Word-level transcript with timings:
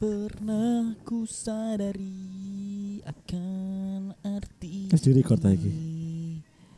pernah 0.00 0.96
ku 1.04 1.28
sadari 1.28 3.04
akan 3.04 4.16
arti 4.24 4.88
Wis 4.88 5.04
di-record 5.04 5.36
ta 5.44 5.52
iki? 5.52 5.68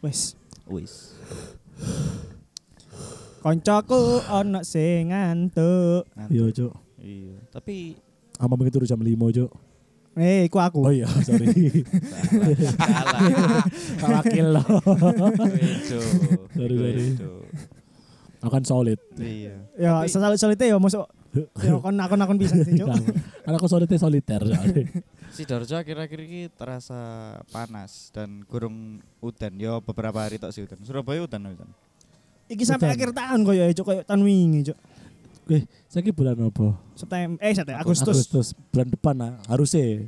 Wes. 0.03 0.35
Wis. 0.67 1.15
Koncoku 3.39 4.27
ono 4.27 4.67
sing 4.67 5.15
ngantuk. 5.15 6.11
Iya, 6.35 6.51
Cuk. 6.51 6.75
Iya. 6.99 7.39
Tapi 7.55 7.95
Ama 8.43 8.59
begitu 8.59 8.83
jam 8.83 8.99
5, 8.99 9.07
Cuk. 9.15 9.51
Eh, 10.19 10.51
iku 10.51 10.59
aku. 10.59 10.83
Oh 10.83 10.91
iya, 10.91 11.07
sorry. 11.23 11.47
salah. 12.75 13.23
Tak 14.03 14.09
wakil. 14.19 14.49
Itu. 15.63 16.01
Sorry, 16.59 16.75
sorry. 16.75 17.07
Akan 18.43 18.63
solid. 18.67 18.99
Iya. 19.15 19.63
Ya, 19.79 20.03
selalu 20.11 20.35
solite 20.35 20.67
ya 20.67 20.75
masuk. 20.83 21.07
Ya 21.33 21.81
kon 21.81 21.97
akon-akon 21.97 22.37
bisa 22.37 22.61
sih, 22.61 22.77
Cuk. 22.77 22.93
Karena 23.43 23.57
aku 23.57 23.69
solidnya 23.69 23.97
soliter 23.97 24.45
soalnya. 24.45 24.85
Sidoarjo 25.37 25.81
akhir-akhir 25.81 26.19
ini 26.29 26.41
terasa 26.53 27.01
panas 27.49 28.13
dan 28.13 28.45
kurung 28.45 29.01
udan. 29.25 29.57
Yo 29.57 29.81
beberapa 29.81 30.21
hari 30.21 30.37
tok 30.37 30.53
sih 30.53 30.61
udan. 30.61 30.77
Surabaya 30.85 31.25
udan 31.25 31.49
udan. 31.49 31.71
Iki 32.53 32.69
sampai 32.69 32.93
Udan. 32.93 32.97
akhir 33.01 33.09
tahun 33.17 33.41
koyo 33.49 33.65
ya, 33.65 33.73
Cuk, 33.73 33.87
koyo 33.89 34.01
tahun 34.05 34.23
wingi, 34.29 34.61
Cuk. 34.69 34.79
Wih, 35.49 35.65
saya 35.89 36.13
bulan 36.13 36.37
apa? 36.37 36.77
September 36.95 37.41
eh 37.41 37.53
September 37.57 37.81
Agustus. 37.81 38.17
Agustus 38.29 38.47
bulan 38.69 38.89
depan 38.93 39.15
nah, 39.17 39.33
harusnya 39.49 40.07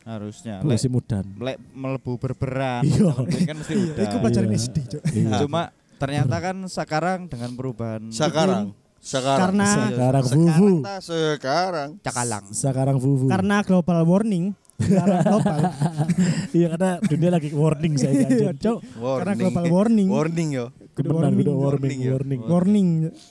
Harusnya. 0.00 0.64
Musim 0.64 0.96
mudan. 0.96 1.26
lek 1.36 1.60
melebu 1.74 2.16
berberan. 2.16 2.86
Iya. 2.86 3.12
Kan 3.44 3.56
mesti 3.58 3.74
udan. 3.74 4.04
iku 4.06 4.16
pacaran 4.22 4.48
Iya. 4.48 4.58
SD, 4.62 4.76
Cuk. 4.86 5.02
Cuma 5.44 5.62
ternyata 5.98 6.36
kan 6.38 6.56
sekarang 6.64 7.26
dengan 7.26 7.50
perubahan 7.52 8.06
Sekarang. 8.08 8.70
Sekarang. 9.00 9.40
Karena 9.56 9.66
sekarang 9.66 10.24
Sekarang 10.24 10.44
vuvu. 10.60 10.72
ta 10.84 10.94
sekarang. 11.00 11.88
cakalang. 12.00 12.44
Sekarang 12.52 12.96
vuvu. 13.00 13.26
karena 13.26 13.56
global 13.64 13.98
warning. 14.04 14.52
Karena 14.76 15.20
global. 15.20 15.58
Iya 16.56 16.66
karena 16.72 16.90
dunia 17.00 17.30
lagi 17.30 17.48
warning 17.52 17.94
saya 17.96 18.12
Iya, 18.12 18.26
anjir. 18.26 18.54
Cuk. 18.58 18.78
Karena 18.96 19.32
global 19.34 19.64
warning. 19.68 20.08
Warning 20.08 20.48
yo. 20.52 20.66
Kebenar 20.92 21.32
warning, 21.32 21.48
warning, 21.48 21.56
Warning, 21.56 22.00
warning. 22.04 22.40
Warning. 22.44 22.88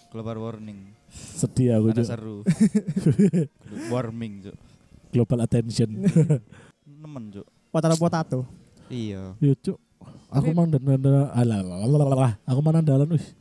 Global 0.10 0.38
warning. 0.40 0.78
Sedih 1.10 1.78
aku 1.78 1.90
Ada 1.90 2.02
Cuk. 2.02 2.08
seru. 2.08 2.38
Warming, 3.94 4.34
Cuk. 4.46 4.56
Global 5.10 5.40
attention. 5.42 5.90
Nemen, 7.02 7.24
Cuk. 7.32 7.46
Potato 7.70 7.96
potato. 7.98 8.40
Iya. 8.90 9.38
Yo 9.38 9.54
Cuk. 9.56 9.78
Aku 10.30 10.50
Tapi- 10.50 10.56
mang 10.56 10.70
dan 10.70 10.82
alah 11.34 12.38
aku 12.46 12.60
mana 12.62 12.82
dalan 12.82 13.10
wis. 13.10 13.34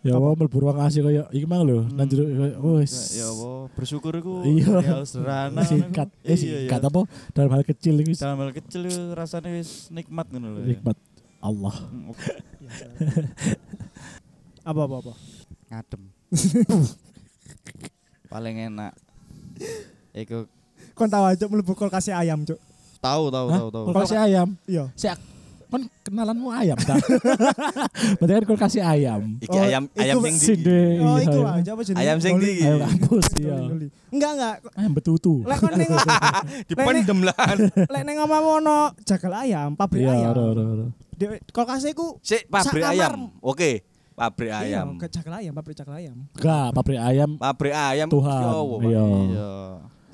Ya 0.00 0.12
Apa? 0.12 0.22
Allah 0.22 0.32
mlebu 0.36 0.56
ruang 0.58 0.78
AC 0.78 0.94
kaya 0.98 1.24
iki 1.30 1.44
mang 1.44 1.62
lho, 1.62 1.82
nang 1.90 2.06
jero 2.06 2.22
Hmm. 2.24 2.78
wis. 2.78 3.16
Ya 3.16 3.26
Allah, 3.26 3.66
bersyukur 3.72 4.12
iku 4.14 4.42
Iya. 4.42 4.76
ya 4.78 4.96
sederhana. 5.02 5.62
Singkat, 5.62 6.08
eh 6.22 6.30
Iya, 6.30 6.36
singkat 6.68 6.80
iya. 6.80 6.88
apa? 6.88 7.00
Dalam 7.32 7.50
hal 7.50 7.62
kecil 7.62 7.94
iki 7.98 8.12
Dalam 8.14 8.38
hal 8.38 8.52
kecil 8.52 8.82
rasanya 9.12 9.50
wis 9.52 9.90
nikmat 9.90 10.26
ngono 10.28 10.48
lho. 10.48 10.60
ya. 10.62 10.66
nikmat 10.72 10.96
Allah. 11.38 11.74
Hmm, 11.84 12.10
oke. 12.10 12.22
Apa 14.64 14.80
apa 14.82 14.94
apa. 14.98 15.12
Ngadem. 15.68 16.02
Paling 18.28 18.56
enak. 18.66 18.92
Iku 20.12 20.50
Kon 20.92 21.06
tahu 21.06 21.24
aja 21.24 21.44
mlebu 21.44 21.72
kulkas 21.72 22.08
ayam, 22.08 22.42
Cuk. 22.42 22.58
tahu 22.98 23.28
tahu 23.28 23.46
tahu 23.48 23.68
tahu. 23.70 23.84
Kulkas 23.86 24.10
ayam. 24.12 24.58
Iya. 24.64 24.90
Si 24.94 25.06
kan 25.66 25.82
kenalanmu 26.02 26.48
ayam 26.50 26.78
ta? 26.78 26.94
Berarti 28.18 28.32
kan 28.32 28.44
kulkas 28.46 28.74
ayam. 28.76 29.36
Iki 29.38 29.52
Oh, 29.52 29.62
ayam 29.62 29.82
iku 29.90 30.00
ayam 30.00 30.16
sing 30.32 30.58
di. 30.62 30.80
Oh, 30.98 31.16
iya, 31.18 31.24
iku 31.26 31.38
iya. 31.42 31.58
aja 31.58 31.70
apa 31.74 31.82
jenenge? 31.82 32.00
Ayam 32.00 32.16
sing 32.18 32.34
di. 32.38 32.52
Ayam 32.60 32.78
kampus 32.80 33.26
iya. 33.34 33.56
Goli. 33.60 33.86
Enggak 34.10 34.30
enggak. 34.36 34.54
Ayam 34.74 34.92
betutu. 34.94 35.34
Lek 35.42 35.58
kon 35.58 35.72
ning 35.74 35.90
Dipendem 36.64 37.18
lah. 37.26 37.36
lek 37.94 38.02
ning 38.04 38.16
omamu 38.18 38.50
ono 38.58 38.78
jagal 39.02 39.32
ayam, 39.34 39.74
pabrik 39.74 40.02
Iya, 40.02 40.12
ayam. 40.14 40.30
ora 40.32 40.42
ora 40.46 40.62
ora. 40.64 40.86
Di 41.12 41.24
kulkas 41.50 41.84
iku 41.86 42.16
Sik 42.20 42.46
pabrik 42.46 42.84
ayam. 42.84 43.32
Oke. 43.40 43.82
Pabrik 44.16 44.48
Iya, 44.48 44.80
ayam. 44.80 44.96
ke 44.96 45.12
jagal 45.12 45.34
ayam, 45.34 45.52
pabrik 45.52 45.76
jagal 45.76 45.92
ayam. 45.92 46.16
Enggak, 46.32 46.68
pabrik 46.72 46.96
ayam 46.96 47.30
Pabrik 47.36 47.74
ayam. 47.74 48.08
Tuhan. 48.08 48.42
Iya. 48.80 49.08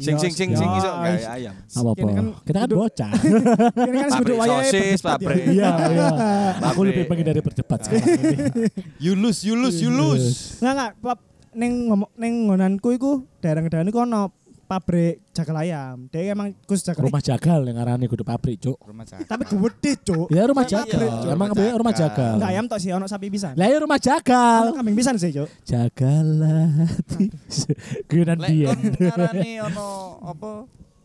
Iya. 0.02 0.06
Sing 0.10 0.16
sing 0.18 0.32
sing 0.34 0.50
sing 0.58 0.66
Iya, 0.66 0.78
iso 0.82 0.90
gawe 0.90 1.10
iya. 1.14 1.28
ayam. 1.30 1.54
apa 1.54 1.88
apa. 1.88 1.94
Kini 1.94 2.12
kan 2.12 2.26
Kita 2.42 2.58
kan 2.58 2.68
bocah. 2.74 3.10
Ini 3.88 3.96
kan 4.02 4.10
kudu 4.18 4.34
wayahe 4.34 4.66
sosis, 4.66 4.98
ya. 4.98 5.06
pabrik. 5.06 5.42
Iya, 5.46 5.70
iya. 5.94 6.08
Aku 6.74 6.80
lebih 6.82 7.04
pengen 7.06 7.24
dari 7.30 7.40
berdebat 7.40 7.78
sekarang 7.86 8.18
ini. 8.18 8.66
You 8.98 9.14
lose, 9.14 9.46
you 9.46 9.54
lose, 9.54 9.78
you 9.78 9.94
lose. 9.94 10.58
Enggak 10.58 10.98
enggak, 10.98 11.18
ning 11.52 11.72
ngomong 11.92 12.10
ning 12.16 12.34
ngonanku 12.48 12.88
iku 12.96 13.22
daerah-daerah 13.38 13.86
iku 13.86 14.02
ono 14.02 14.41
pabrik 14.72 15.20
jagal 15.30 15.56
ayam. 15.58 16.08
Dia 16.08 16.32
emang 16.32 16.56
khusus 16.64 16.80
jagal. 16.82 17.04
Rumah 17.04 17.20
jagal 17.20 17.60
yang 17.62 17.76
ngarani 17.76 18.04
kudu 18.06 18.24
pabrik, 18.24 18.56
Cuk. 18.56 18.80
Rumah 18.80 19.04
Eh, 19.12 19.28
tapi 19.28 19.44
gede, 19.44 19.92
Cuk. 20.00 20.26
Ya 20.28 20.42
rumah 20.44 20.64
jagal. 20.64 21.28
Emang 21.28 21.52
rumah 21.52 21.68
apa 21.68 21.76
rumah 21.76 21.92
jagal. 21.92 22.08
jagal. 22.16 22.32
Enggak 22.40 22.50
ayam 22.50 22.64
tok 22.64 22.78
sih 22.80 22.90
ono 22.90 23.04
sapi 23.04 23.28
pisan. 23.28 23.52
Lah 23.52 23.68
ya 23.68 23.76
rumah 23.76 23.96
Ono 23.96 24.06
jagal. 24.08 24.64
kambing 24.72 24.96
pisan 24.96 25.16
sih, 25.16 25.30
Cuk. 25.30 25.48
Jagalah 25.62 26.68
hati. 26.80 27.26
Guyonan 28.08 28.38
Lek 28.40 28.48
dia. 28.48 28.72
ngarani 28.72 29.50
ono 29.62 29.88
apa 30.22 30.50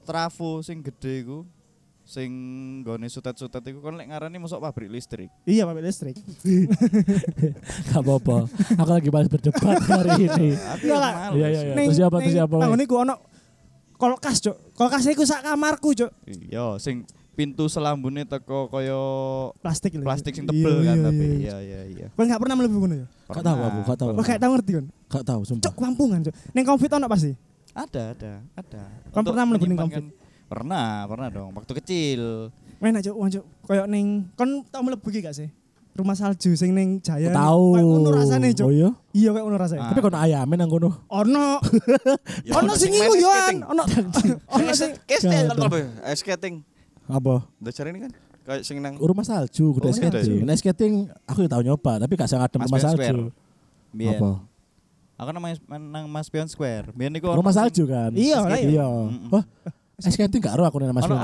trafo 0.01 0.59
sing 0.61 0.79
gede 0.79 1.21
iku 1.21 1.43
sing 2.07 2.31
gone 2.81 3.03
sutet-sutet 3.05 3.59
iku 3.67 3.83
kon 3.83 3.99
lek 3.99 4.07
ngarani 4.07 4.39
masuk 4.39 4.63
pabrik 4.63 4.87
listrik. 4.87 5.27
Iya, 5.43 5.67
pabrik 5.67 5.83
listrik. 5.83 6.15
Gak 7.87 7.99
apa-apa. 7.99 8.47
Aku 8.79 8.89
lagi 8.89 9.09
bahas 9.11 9.27
berdebat 9.27 9.83
hari 9.83 10.23
ini. 10.23 10.55
Iya, 10.81 10.97
iya, 11.35 11.47
iya. 11.51 11.73
Terus 11.75 11.97
siapa, 11.97 12.15
terus 12.19 12.33
siapa, 12.33 12.55
Nang 12.57 12.79
niku 12.79 13.03
ono 13.03 13.15
kulkas, 13.97 14.37
Cuk. 14.39 14.55
Kulkas 14.73 15.03
iku 15.05 15.25
sak 15.25 15.41
kamarku, 15.41 15.91
Cuk. 15.91 16.11
Iya, 16.25 16.77
sing 16.77 17.03
pintu 17.33 17.69
selambune 17.69 18.25
teko 18.25 18.65
kaya 18.65 18.97
Plastik 19.61 19.93
lho. 19.93 20.01
plastik 20.01 20.33
sing 20.33 20.45
Iya, 20.45 20.49
tebel 20.49 20.75
kan 20.81 20.97
iya, 20.97 21.05
tapi 21.05 21.25
iya. 21.25 21.37
iya 21.37 21.57
iya 21.61 21.81
iya. 21.85 22.07
Kowe 22.13 22.25
enggak 22.25 22.41
pernah 22.41 22.55
mlebu 22.57 22.77
ngono 22.79 22.95
ya? 22.97 23.07
Gak 23.29 23.43
tahu 23.43 23.57
aku, 23.61 23.79
gak 23.85 23.97
tahu. 23.97 24.09
Kowe 24.17 24.23
gak 24.25 24.41
tau 24.41 24.51
ngerti 24.57 24.71
kan? 24.73 24.85
Gak 25.07 25.23
tahu, 25.25 25.41
sumpah. 25.45 25.63
Cuk, 25.69 25.75
kampungan, 25.77 26.19
Cuk. 26.25 26.33
Ning 26.53 26.65
Covid 26.65 26.89
ono 26.93 27.05
pasti. 27.05 27.31
Ada, 27.77 28.03
ada, 28.17 28.31
ada. 28.57 28.81
Untuk 29.13 29.37
pernah 29.37 29.45
mlebu 29.45 29.65
ning 29.65 29.77
menyimpankan- 29.77 30.09
Pernah, 30.47 31.03
pernah 31.05 31.27
dong. 31.29 31.51
Waktu 31.53 31.73
kecil. 31.77 32.21
Enak 32.79 33.05
wong 33.11 33.29
Cuk. 33.29 33.45
Koyo 33.65 33.83
ning 33.85 34.31
kon 34.33 34.63
tau 34.69 34.81
mlebu 34.81 35.05
iki 35.09 35.21
gak 35.21 35.35
sih? 35.35 35.49
Rumah 35.97 36.13
salju 36.13 36.53
sing 36.53 36.77
ning 36.77 37.01
Jaya. 37.01 37.33
Tahu. 37.33 37.73
Kayak 37.73 37.85
ngono 37.89 38.09
rasane, 38.13 38.47
Cuk. 38.53 38.65
Oh 38.65 38.71
iya. 38.71 38.89
Iya 39.17 39.29
kayak 39.33 39.45
ngono 39.49 39.57
rasane. 39.57 39.81
Ah. 39.81 39.89
Tapi 39.89 39.99
kono 40.05 40.17
ayame 40.21 40.53
nang 40.53 40.69
kono. 40.69 40.89
Ono. 41.09 41.47
Ya, 42.47 42.53
Ono 42.61 42.71
sing 42.77 42.93
iku 42.93 43.13
yo 43.17 43.27
skating. 43.33 43.59
ono. 43.65 43.83
Ono 44.53 44.71
sing 44.77 44.91
Kes 45.03 45.25
Gak 45.25 45.33
kan 45.33 45.57
ada. 45.57 45.65
apa? 45.65 45.77
Skating. 46.13 46.55
Dasar 47.57 47.89
ini 47.89 48.05
kan 48.05 48.11
kayak 48.45 48.61
sing 48.61 48.77
nang 48.79 48.95
Rumah 48.95 49.25
salju, 49.25 49.73
kudu 49.73 49.89
Oh, 49.89 49.91
ada 49.91 49.97
skating. 49.97 50.45
Nah, 50.45 50.53
ice 50.53 50.61
skating 50.61 50.93
aku 51.25 51.43
ya 51.43 51.49
tau 51.49 51.65
nyoba, 51.65 51.97
tapi 51.97 52.13
gak 52.13 52.29
sangat 52.29 52.53
adem 52.53 52.61
rumah 52.63 52.79
salju. 52.79 53.33
Apa? 53.97 54.31
Aku 55.17 55.29
namanya 55.33 55.57
nang 55.67 56.05
Mas 56.05 56.29
Pion 56.29 56.45
Square. 56.45 56.93
Biyen 56.93 57.17
iku 57.17 57.33
Rumah 57.33 57.49
salju 57.49 57.89
kan? 57.89 58.13
Iya, 58.13 58.37
iya. 58.53 58.69
Iya. 58.69 58.87
Skating 59.97 60.39
gak 60.39 60.53
ero 60.53 60.63
aku 60.63 60.77
nang 60.77 60.93
Mas 60.93 61.09
ada, 61.09 61.17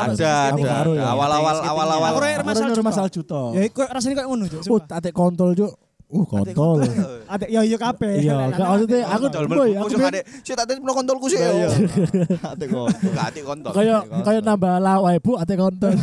Aku 0.50 0.66
ada, 0.66 0.92
ya. 0.98 1.14
Awal-awal 1.14 1.56
awal-awal. 1.62 2.10
Aku 2.10 2.20
rek 2.20 2.36
Aku 2.42 2.74
rumah 2.74 2.90
salju. 2.90 3.22
to. 3.22 3.54
Ya 3.54 3.70
iku 3.70 3.86
rasane 3.86 4.18
kayak 4.18 4.26
ngono, 4.26 4.50
Cuk. 4.50 4.66
Oh, 4.66 4.82
atek 4.82 5.14
kontol, 5.14 5.54
Cuk. 5.54 5.74
Uh, 6.10 6.26
kontol. 6.26 6.78
Adek 7.26 7.50
ya 7.50 7.62
yo 7.62 7.78
kabeh. 7.78 8.22
Iya, 8.22 8.50
gak 8.50 8.66
maksudnya 8.66 9.00
aku 9.10 9.26
Kontol 9.26 9.46
boy, 9.46 9.70
aku 9.74 9.94
adek. 9.98 10.24
Sik 10.42 10.54
tak 10.54 10.66
tadi 10.66 10.78
kontolku 10.82 11.26
sih. 11.26 11.38
Iya, 11.38 11.50
iya. 11.54 11.68
ya. 11.70 12.50
Ate 12.50 12.66
kok. 12.66 12.86
Gak 13.14 13.26
atik 13.30 13.44
kontol. 13.46 13.72
kayak 13.74 14.02
kayak 14.22 14.42
nambah 14.42 14.74
lawa 14.78 15.10
ibu 15.14 15.32
ate 15.38 15.54
konten 15.54 15.94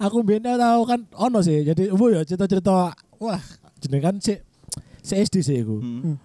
aku 0.00 0.24
biyen 0.24 0.40
tau 0.44 0.80
kan 0.84 1.04
ono 1.12 1.40
sih 1.40 1.60
jadi 1.60 1.92
bu 1.92 2.08
ya 2.08 2.24
cerita-cerita 2.24 2.92
wah 3.20 3.40
jeneng 3.80 4.00
kan 4.00 4.14
si 4.16 4.32
si 5.00 5.12
SD 5.14 5.44
sih 5.44 5.60
iku 5.60 5.76
Hmm. 5.76 6.16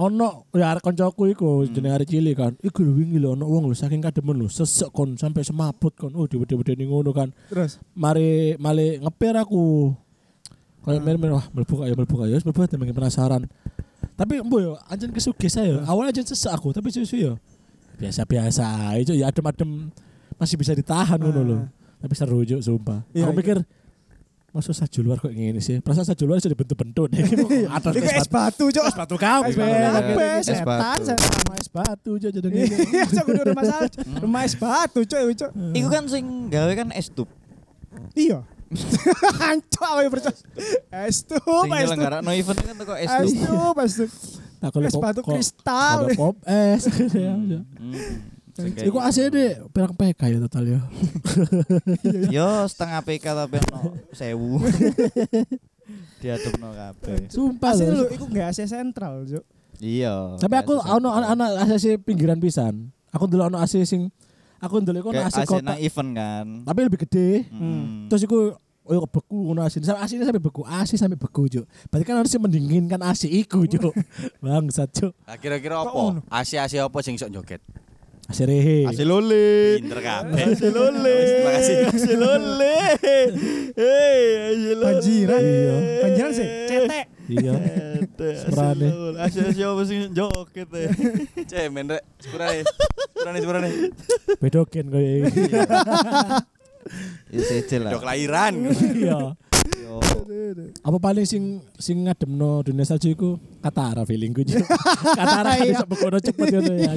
Ono 0.00 0.48
ya 0.56 0.72
arek 0.72 0.80
koncoku 0.80 1.28
iku 1.28 1.68
jeneng 1.68 1.92
arek 1.92 2.08
cilik 2.08 2.32
kan. 2.32 2.52
Iku 2.64 2.80
lho 2.80 2.96
wingi 2.96 3.20
lho 3.20 3.36
ono 3.36 3.44
wong 3.44 3.68
lho 3.68 3.76
saking 3.76 4.00
kademen 4.00 4.40
lho 4.40 4.48
sesek 4.48 4.88
kon 4.96 5.20
sampai 5.20 5.44
semaput 5.44 5.92
kon. 5.92 6.16
Oh 6.16 6.24
diwede-wedeni 6.24 6.88
ngono 6.88 7.12
kan. 7.12 7.28
Terus? 7.52 7.76
Mari 7.92 8.56
mali 8.56 8.96
ngepir 8.96 9.36
aku. 9.36 9.92
Kayak 10.80 11.04
main-main 11.04 11.36
wah 11.36 11.44
mlebu 11.52 11.74
kaya 11.84 11.92
mlebu 11.92 12.14
kaya 12.16 12.32
wis 12.40 12.44
mlebu 12.48 12.64
makin 12.80 12.96
penasaran. 12.96 13.42
Tapi 14.16 14.40
mbo 14.40 14.56
yo 14.64 14.72
anjen 14.88 15.12
kesugih 15.12 15.52
saya 15.52 15.84
awalnya 15.84 16.16
anjen 16.16 16.32
sesek 16.32 16.48
aku 16.56 16.72
tapi 16.72 16.88
susu 16.88 17.20
yo. 17.20 17.32
Biasa-biasa 18.00 18.96
itu 18.96 19.12
ya 19.12 19.28
adem-adem 19.28 19.92
masih 20.40 20.56
bisa 20.56 20.72
ditahan 20.72 21.20
ngono 21.20 21.40
lho. 21.44 21.58
Tapi 22.00 22.16
seru 22.16 22.40
juk 22.48 22.64
sumpah. 22.64 23.04
Iya, 23.12 23.28
aku 23.28 23.36
iya. 23.36 23.40
pikir 23.44 23.56
Masa 24.50 24.74
saju 24.74 24.98
luar 25.00 25.16
kok 25.16 25.30
ngene 25.30 25.62
sih? 25.62 25.78
Perasaan 25.78 26.02
saju 26.04 26.24
luar 26.26 26.42
sudah 26.42 26.58
bentuk-bentuk 26.58 27.06
nih. 27.08 27.22
Atas 27.70 27.94
Iku 27.94 28.06
es 28.10 28.26
batu, 28.26 28.64
Cuk. 28.66 28.82
es 28.82 28.96
batu 28.96 29.14
kabeh. 29.14 29.54
Es 30.42 30.58
batu 30.58 31.06
Es. 31.06 31.22
Sama 31.22 31.54
es 31.54 31.68
batu 31.70 32.10
aja 32.18 32.28
jadi 32.28 32.48
ngene. 32.50 32.76
Iya, 32.82 33.04
Cuk 33.06 33.24
kudu 33.26 33.42
rumah 33.46 33.64
salju. 33.64 33.98
Rumah 34.18 34.42
es 34.42 34.54
batu, 34.54 35.00
Cuk, 35.02 35.20
Cuk. 35.38 35.50
Iku 35.70 35.86
kan 35.86 36.04
sing 36.04 36.24
gawe 36.48 36.72
kan 36.74 36.90
es 36.90 37.06
tub. 37.08 37.30
Iya. 38.12 38.42
Hancur 39.42 39.82
aku 39.84 40.00
yang 40.00 40.12
percaya. 40.12 40.34
Es 41.06 41.22
Sing 41.22 41.70
es 41.70 41.86
nyelenggara 41.86 42.18
no 42.18 42.30
event 42.30 42.58
kan 42.58 42.74
teko 42.74 42.94
es 42.94 43.06
Es 43.06 43.30
tub. 43.36 43.76
es 43.78 43.92
tuh. 43.96 44.10
Tak 44.60 44.70
golek 44.70 44.86
Es 44.86 44.94
pop- 44.94 45.02
batu 45.02 45.20
kok- 45.22 45.34
kristal. 45.34 45.98
ada 46.04 46.14
pop 46.14 46.36
es. 46.42 46.82
Hmm. 48.56 48.88
Iku 48.88 48.98
AC 48.98 49.18
deh 49.30 49.62
pirang 49.70 49.94
PK 49.94 50.20
ya 50.32 50.38
total 50.46 50.64
ya. 50.66 50.80
Yo 52.36 52.48
setengah 52.66 53.00
PK 53.06 53.24
tapi 53.34 53.56
ono 53.62 53.80
sewu. 54.10 54.58
Diadepno 56.22 56.70
kabeh. 56.70 57.30
Sumpah 57.32 57.72
Asli 57.74 57.86
lho. 57.90 58.06
lho 58.06 58.14
iku 58.14 58.26
gak 58.30 58.54
AC 58.54 58.66
sentral, 58.68 59.26
Juk. 59.26 59.42
Iya. 59.80 60.36
Tapi 60.36 60.54
aku 60.60 60.76
ono 60.76 61.08
anak 61.10 61.66
AC 61.66 61.98
pinggiran 62.04 62.38
pisan. 62.38 62.92
Aku 63.10 63.26
ndelok 63.26 63.50
ono 63.50 63.58
AC 63.58 63.82
sing 63.82 64.12
aku 64.60 64.78
ndelok 64.84 65.00
iku 65.00 65.08
ono 65.10 65.22
AC 65.24 65.42
AC 65.42 65.48
kota. 65.48 65.64
nang 65.74 65.80
event 65.80 66.10
kan. 66.14 66.46
Tapi 66.68 66.78
lebih 66.86 67.00
gede. 67.08 67.48
Hmm. 67.50 68.06
Terus 68.12 68.22
iku 68.28 68.54
oh 68.90 69.06
beku 69.06 69.38
ngono 69.50 69.62
AC. 69.64 69.78
Sampai 69.80 70.02
AC 70.02 70.12
ini 70.18 70.24
sampai 70.26 70.42
beku, 70.42 70.62
AC 70.66 70.98
sampai 70.98 71.18
beku, 71.18 71.46
Juk. 71.46 71.64
Berarti 71.88 72.04
kan 72.04 72.16
harus 72.18 72.32
mendinginkan 72.34 73.00
AC 73.00 73.30
iku, 73.30 73.64
Juk. 73.64 73.94
Bangsat, 74.42 74.90
Juk. 74.90 75.12
Nah, 75.24 75.36
kira-kira 75.38 75.80
apa? 75.80 76.20
Asi-asi 76.28 76.76
apa 76.82 76.98
sing 77.00 77.14
sok 77.16 77.30
joget? 77.30 77.62
AC 78.30 78.46
rehe. 78.46 78.86
AC 78.86 79.02
lole. 79.02 79.82
Pinter 79.82 80.00
kabeh. 80.00 80.38
AC 80.54 80.62
lole. 80.70 81.14
Terima 81.18 81.50
kasih. 81.58 81.76
AC 81.90 82.06
lole. 82.14 82.74
Hei, 83.74 84.22
AC 84.54 84.64
lole. 84.70 84.84
Banjiran. 84.86 85.40
Iya. 85.42 85.76
Banjiran 86.02 86.30
sih, 86.30 86.46
cetek. 86.70 87.06
Iya. 87.26 87.52
Semerane. 88.46 88.86
AC 89.18 89.34
siapa 89.50 89.82
sih 89.82 89.98
joget 90.14 90.68
ya? 90.70 90.90
Cemen 91.46 91.90
rek. 91.90 92.02
Sepurane. 92.22 92.62
Sepurane 93.10 93.38
sepurane. 93.42 93.70
Bedoken 94.38 94.84
koyo 94.88 95.10
iki. 95.26 95.42
Ya 97.34 97.40
secel 97.42 97.80
lah. 97.86 97.92
Dok 97.98 98.06
lahiran. 98.06 98.54
Iya. 98.94 99.34
Yo. 99.90 99.98
Apa 100.86 100.98
paling 101.02 101.26
sing 101.26 101.58
sing 101.82 102.06
ngademno 102.06 102.62
dunia 102.62 102.86
salju 102.86 103.10
iku 103.10 103.34
Katara 103.58 104.06
feelingku. 104.06 104.46
Katara 105.18 105.58
iso 105.66 105.82
bekono 105.90 106.22
cepet 106.22 106.46
ngono 106.54 106.74
ya. 106.78 106.94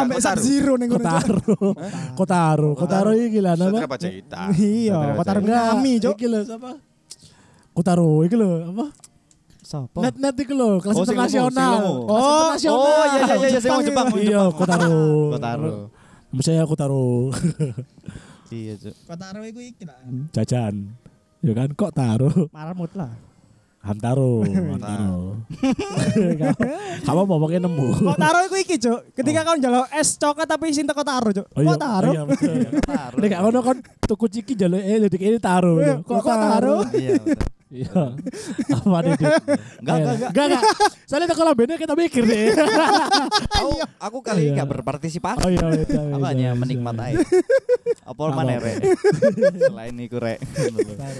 Ambek 0.00 0.18
sub 0.24 0.40
zero 0.40 0.80
ning 0.80 0.88
ngono. 0.88 1.04
Kotaro. 1.04 1.56
Kotaro. 2.16 2.70
Kotaro 2.72 3.10
iki 3.12 3.44
lah 3.44 3.60
nama. 3.60 3.76
Setrapa 3.76 3.98
cerita. 4.00 4.48
Iya, 4.56 5.20
kotar 5.20 5.36
Enggak, 5.44 5.64
kami, 5.76 5.92
Juk. 6.00 6.16
Iki 6.16 6.26
lho 6.32 6.40
siapa? 6.48 6.70
Kotaro 7.76 8.08
iki 8.24 8.36
lho 8.40 8.50
apa? 8.72 8.86
Sapa? 9.60 9.98
Net 10.00 10.16
net 10.16 10.36
iki 10.40 10.54
lho 10.56 10.80
kelas 10.80 10.96
Oh, 10.96 11.04
internasional. 11.04 11.82
Oh. 12.08 12.56
Oh 12.56 13.04
iya 13.12 13.20
iya 13.20 13.34
iya 13.36 13.48
Jepang. 13.60 13.84
wong 13.84 13.84
Iya, 13.84 13.92
Jepang. 13.92 14.56
Kotaro. 14.56 14.96
Kotaro. 15.36 15.72
Saya 16.40 16.64
Kotaro. 16.64 17.06
Iya, 18.48 18.80
Cuk. 18.80 18.96
Kotaro 19.04 19.44
iku 19.44 19.60
iki 19.60 19.84
lah. 19.84 20.00
Jajan. 20.32 20.96
Ya 21.38 21.52
kan 21.54 21.70
kok 21.70 21.94
taro? 21.94 22.50
Marmut 22.50 22.90
lah. 22.98 23.14
Hamtaro. 23.78 24.42
Hamtaro. 24.74 25.38
Kamu 27.06 27.22
mau 27.24 27.38
pakai 27.46 27.62
nemu. 27.62 27.88
Kotaro 28.04 28.38
iku 28.50 28.56
iki, 28.58 28.76
Juk. 28.76 29.00
Ketika 29.14 29.46
kau 29.46 29.54
njaluk 29.54 29.86
es 29.94 30.18
coklat 30.18 30.50
tapi 30.50 30.74
isin 30.74 30.84
teko 30.84 31.06
taro, 31.06 31.30
Juk. 31.30 31.46
Oh 31.54 31.62
iya, 31.62 31.68
Kotaro. 31.72 32.10
Iya, 32.10 32.22
betul. 32.26 32.54
Nek 33.22 33.38
ngono 33.38 33.60
kan 33.62 33.76
tuku 34.02 34.26
ciki 34.26 34.58
jaluk 34.58 34.82
eh 34.82 34.98
dedik 34.98 35.22
ini 35.22 35.38
taro. 35.38 35.78
Iya, 35.78 36.02
kok 36.02 36.26
taro? 36.26 36.82
Iya, 36.90 37.22
betul. 37.22 37.48
Iya. 37.68 38.16
Apa 38.72 38.98
nih? 39.04 39.12
Enggak, 39.12 39.96
enggak, 40.00 40.14
enggak. 40.16 40.30
Enggak, 40.32 40.44
enggak. 40.48 40.62
Soalnya 41.04 41.26
kalau 41.36 41.52
lambene 41.52 41.76
kita 41.76 41.92
mikir 41.92 42.24
deh. 42.24 42.48
Aku, 43.60 43.70
aku 44.00 44.18
kali 44.24 44.48
ini 44.48 44.56
Iya. 44.56 44.64
gak 44.64 44.68
berpartisipasi. 44.72 45.40
Oh 45.44 45.50
iya, 45.52 45.66
iya. 45.76 45.84
Aku 46.16 46.24
hanya 46.24 46.48
menikmati 46.56 47.12
aja. 47.12 47.20
Apa 48.16 48.22
mana 48.32 48.56
rek? 48.56 48.76
Selain 49.60 49.94
iku 50.00 50.16
rek. 50.16 50.40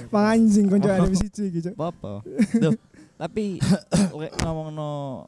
Panganjing 0.08 0.66
konco 0.72 0.88
ada 0.88 1.04
siji 1.12 1.52
Juk. 1.60 1.74
Apa? 1.76 2.24
Tapi 3.18 3.58
lek 4.16 4.32
ngomongno 4.40 5.26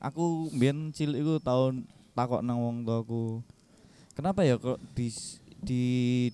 aku 0.00 0.50
mbiyen 0.52 0.92
cilik 0.92 1.20
iku 1.24 1.34
tahun 1.40 1.86
takok 2.12 2.44
nang 2.44 2.60
wong 2.60 2.76
tuaku. 2.84 3.40
Kenapa 4.12 4.44
ya 4.44 4.60
kok 4.60 4.76
di 4.92 5.08
di 5.60 5.82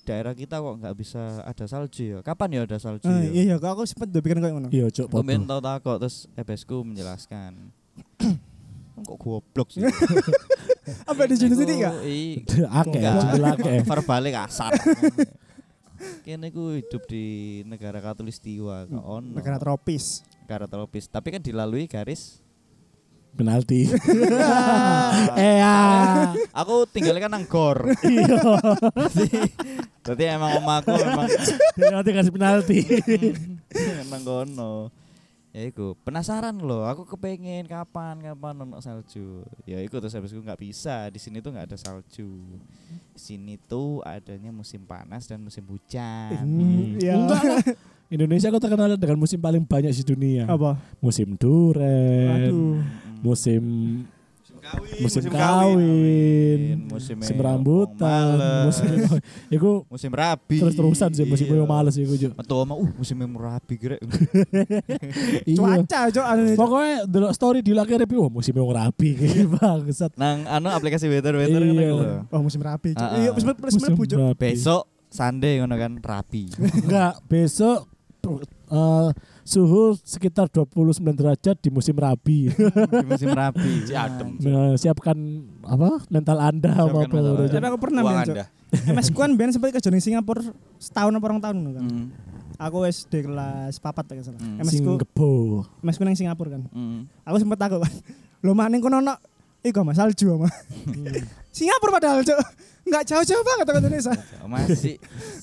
daerah 0.06 0.34
kita 0.34 0.62
kok 0.62 0.78
nggak 0.82 0.94
bisa 0.98 1.42
ada 1.42 1.66
salju 1.66 2.18
ya? 2.18 2.18
Kapan 2.22 2.58
ya 2.58 2.60
ada 2.66 2.78
salju 2.78 3.06
Ah, 3.06 3.22
ya? 3.22 3.30
Iya, 3.30 3.42
iya, 3.42 3.56
kok 3.58 3.70
aku 3.74 3.82
sempet 3.86 4.10
pikiran 4.14 4.42
koyo 4.42 4.52
ngono. 4.58 4.68
Iya. 4.70 4.86
Aku 4.90 5.22
mbiyen 5.22 5.46
tau 5.46 5.62
takok 5.62 5.98
terus 6.02 6.26
ebesku 6.34 6.82
menjelaskan. 6.86 7.70
kok 9.06 9.16
goblok 9.16 9.68
sih? 9.70 9.86
Apa 11.10 11.26
di 11.26 11.34
sini 11.38 11.54
sini 11.54 11.72
enggak? 11.78 11.94
Iya. 12.02 12.66
Akeh, 12.70 13.00
jumlah 13.02 13.52
akeh. 13.58 13.76
Verbale 13.88 14.30
kasar. 14.34 14.74
Kene 16.26 16.52
ku 16.52 16.76
hidup 16.76 17.08
di 17.08 17.24
negara 17.64 17.98
katulistiwa 18.02 18.84
kok 18.86 19.04
ono. 19.04 19.32
Negara 19.32 19.56
tropis. 19.56 20.26
negara 20.46 20.70
tropis, 20.70 21.10
tapi 21.10 21.34
kan 21.34 21.42
dilalui 21.42 21.90
garis. 21.90 22.38
Penalti. 23.36 23.90
Eh 25.36 25.54
ya. 25.58 25.76
Aku 26.54 26.86
tinggalnya 26.88 27.26
kan 27.26 27.32
nang 27.34 27.44
gor. 27.50 27.82
Iya. 28.00 28.38
Berarti 30.06 30.24
emang 30.24 30.62
omaku 30.62 30.94
memang 30.94 31.28
Penalti 31.74 32.10
kasih 32.14 32.32
penalti. 32.32 32.78
nang 34.06 34.22
kono. 34.22 34.88
Ya 35.56 35.64
iku, 35.72 35.96
penasaran 36.04 36.52
loh, 36.60 36.84
aku 36.84 37.08
kepengen 37.08 37.64
kapan 37.64 38.20
kapan 38.20 38.60
ono 38.60 38.76
salju. 38.76 39.40
Ya 39.64 39.80
iku 39.80 40.04
terus 40.04 40.12
habisku 40.12 40.44
nggak 40.44 40.60
bisa. 40.60 41.08
Di 41.08 41.16
sini 41.16 41.40
tuh 41.40 41.56
nggak 41.56 41.72
ada 41.72 41.80
salju. 41.80 42.28
Di 43.16 43.16
sini 43.16 43.56
tuh 43.56 44.04
adanya 44.04 44.52
musim 44.52 44.84
panas 44.84 45.24
dan 45.24 45.40
musim 45.40 45.64
hujan. 45.64 46.44
Hmm, 46.44 47.00
iya. 47.00 47.16
Enggak 47.16 47.40
lah. 47.40 47.64
Indonesia 48.12 48.52
kok 48.52 48.68
terkenal 48.68 49.00
dengan 49.00 49.16
musim 49.16 49.40
paling 49.40 49.64
banyak 49.64 49.96
di 49.96 50.04
dunia. 50.04 50.44
Apa? 50.44 50.76
Musim 51.00 51.40
duren, 51.40 52.52
Aduh. 52.52 52.84
musim 53.24 53.62
Kawin, 54.66 54.98
musim 54.98 55.20
musim 55.22 55.32
kawin, 55.32 56.78
musim 56.90 57.16
musim 57.22 57.36
rambutan, 57.38 58.34
musim 58.66 58.86
iku 59.46 59.86
musim 59.86 60.10
rabi. 60.10 60.58
terus-terusan 60.58 61.10
sih 61.14 61.22
musim 61.22 61.46
yang 61.46 61.70
males 61.70 61.94
iku 61.94 62.18
Juk. 62.18 62.34
Metu 62.34 62.54
oma, 62.58 62.74
uh 62.74 62.90
musim 62.98 63.14
yang 63.14 63.30
rabi 63.38 63.74
kira. 63.78 63.96
Cuaca, 65.58 66.00
Juk, 66.10 66.24
anu 66.26 66.42
nih. 66.50 66.56
Pokoknya 66.58 66.96
delok 67.06 67.32
story 67.38 67.62
di 67.62 67.70
laki 67.78 67.94
repi, 67.94 68.18
wah 68.18 68.26
musim 68.26 68.50
yang 68.58 68.66
rapi 68.66 69.08
kayak 69.14 69.46
bangsat. 69.54 70.12
Nang 70.18 70.42
anu 70.50 70.74
aplikasi 70.74 71.06
weather 71.06 71.38
weather 71.38 71.62
kan 71.62 71.74
Iya. 71.76 72.18
Oh, 72.34 72.42
musim 72.42 72.58
ah. 72.66 72.78
Iya, 73.14 73.30
musim 73.30 73.54
musim. 73.54 73.94
Besok 74.34 74.90
Sunday 75.06 75.62
ngono 75.62 75.78
kan 75.78 75.92
rapi. 76.02 76.50
Enggak, 76.82 77.22
besok 77.30 77.86
eh, 78.26 79.10
suhu 79.46 79.94
sekitar 80.02 80.50
29 80.50 80.74
derajat 81.14 81.56
di 81.62 81.70
musim 81.70 81.94
rabi. 81.94 82.50
di 82.50 83.06
musim 83.10 83.30
rabi. 83.30 83.86
Si 83.86 83.94
adem. 83.94 84.34
Nah, 84.42 84.74
siapkan 84.74 85.14
apa 85.62 86.02
mental 86.10 86.42
Anda 86.42 86.74
apa 86.74 87.06
Siapkan 87.06 87.22
apa. 87.22 87.30
Anda. 87.38 87.54
Tapi 87.54 87.66
aku 87.70 87.78
pernah 87.78 88.00
Uang 88.02 88.16
men, 88.18 88.26
Juk. 88.26 88.36
Anda. 88.36 88.46
MS 88.66 89.08
ku 89.14 89.18
kan 89.22 89.30
biyen 89.32 89.54
sempat 89.54 89.70
kerja 89.70 89.88
ning 89.88 90.02
Singapura 90.02 90.42
setahun 90.76 91.14
apa 91.14 91.24
orang 91.24 91.40
tahun 91.40 91.56
kan. 91.70 91.84
Mm, 91.86 92.06
Aku 92.58 92.82
SD 92.82 93.22
kelas 93.22 93.78
papat 93.78 94.04
tak 94.10 94.26
salah. 94.26 94.42
Hmm. 94.42 94.58
MS 94.58 94.82
ku 94.82 94.98
Singapura. 94.98 95.62
MS 95.86 95.96
ku 95.96 96.02
nang 96.02 96.18
Singapura 96.18 96.48
kan. 96.58 96.62
mm. 96.66 96.98
Aku 97.22 97.36
sempat 97.38 97.58
takut 97.62 97.78
kan. 97.78 97.92
Lho 98.42 98.52
mak 98.52 98.66
ning 98.68 98.82
kono 98.82 98.98
ono 98.98 99.14
iku 99.62 99.86
Mas 99.86 99.96
salju 99.96 100.34
ama. 100.34 100.50
Singapura 101.56 101.96
padahal, 101.96 102.20
Cuk. 102.20 102.36
Enggak 102.86 103.02
jauh-jauh 103.08 103.42
banget 103.42 103.64
ke 103.64 103.72
Indonesia. 103.80 104.12
Masih 104.46 104.96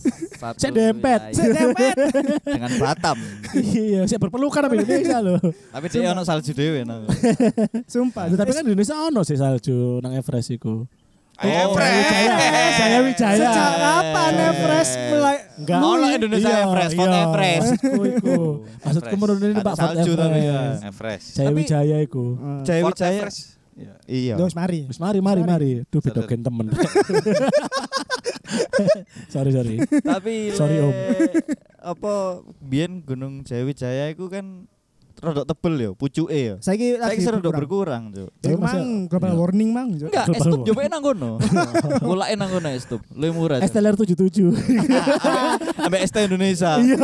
satu 0.43 0.57
Saya 0.59 0.71
dempet. 0.73 1.19
Saya 1.31 1.49
dempet. 1.53 1.95
dengan 2.59 2.71
Batam. 2.75 3.17
iya, 3.55 4.03
saya 4.03 4.19
berpelukan 4.19 4.59
sama 4.59 4.73
Indonesia 4.75 5.17
loh. 5.17 5.39
Tapi 5.71 5.85
dia 5.87 6.11
ono 6.11 6.21
salju 6.21 6.51
dhewe 6.51 6.83
nang. 6.83 7.07
Sumpah. 7.85 8.27
Tapi 8.27 8.51
kan 8.51 8.63
Indonesia 8.63 8.95
ono 8.99 9.23
sih 9.23 9.35
salju 9.35 9.99
nang 9.99 10.11
Everest 10.13 10.51
iku. 10.51 10.83
Ayo, 11.33 11.73
Fred. 11.73 11.91
Saya 12.77 12.97
Wijaya. 13.01 13.33
Sejak 13.41 13.73
kapan 13.73 14.33
Everest 14.37 14.93
mulai 15.09 15.37
Enggak. 15.53 15.79
Ono 15.81 16.05
Indonesia 16.07 16.45
Iya, 16.45 16.61
Everest, 16.63 16.93
Fort 16.93 17.09
iya. 17.09 17.21
Everest. 17.25 17.69
Maksudku 17.73 18.01
iku. 18.05 18.41
Maksudku 18.61 18.85
Everest. 19.01 19.17
menurut 19.17 19.41
ini 19.41 19.53
Pak 19.57 19.73
tapi 19.73 19.97
ya. 19.97 20.03
Everest. 20.05 20.81
Everest. 20.85 21.25
Saya 21.33 21.47
Tapi- 21.49 21.57
Wijaya 21.57 21.97
iku. 21.99 22.25
Jaya 22.61 22.81
Fort 22.81 22.95
Wijaya. 22.95 23.21
Iya. 23.73 23.93
Iya. 24.05 24.35
Dos 24.37 24.53
mari. 24.53 24.85
Terus 24.89 25.01
mari 25.01 25.19
mari 25.19 25.41
mari. 25.41 25.71
Duh 25.89 26.01
bedoken 26.01 26.45
temen. 26.45 26.67
sorry 29.33 29.51
sorry. 29.53 29.77
Tapi 30.01 30.53
Sorry, 30.53 30.77
Om. 30.81 30.93
Apa 31.83 32.13
biyen 32.63 33.03
Gunung 33.03 33.43
Jayawijaya 33.43 34.07
iku 34.13 34.31
kan 34.31 34.71
rodok 35.23 35.45
tebel 35.47 35.73
ya, 35.79 35.89
pucuke 35.95 36.35
ya. 36.35 36.55
Saiki 36.59 36.99
Saiki 36.99 37.23
lagi 37.23 37.31
rodok 37.31 37.53
berkurang. 37.55 38.11
Cuk. 38.11 38.29
Masa- 38.59 38.75
mang 38.75 39.07
global 39.07 39.31
Iya. 39.31 39.39
warning 39.39 39.69
mang, 39.71 39.87
Cuk. 39.95 40.09
Enggak, 40.11 40.25
es 40.27 40.37
tup 40.37 40.43
warming. 40.43 40.65
jope 40.67 40.83
nang 40.85 41.01
kono. 41.01 41.31
Kulake 41.97 42.33
nang 42.35 42.49
kono 42.49 42.67
es 42.69 42.83
tup. 42.83 43.01
Luwih 43.09 43.31
murah. 43.31 43.57
STLR 43.63 43.95
77. 43.95 44.51
Ambek 45.85 46.01
ST 46.03 46.17
Indonesia. 46.21 46.71
Iya. 46.75 46.97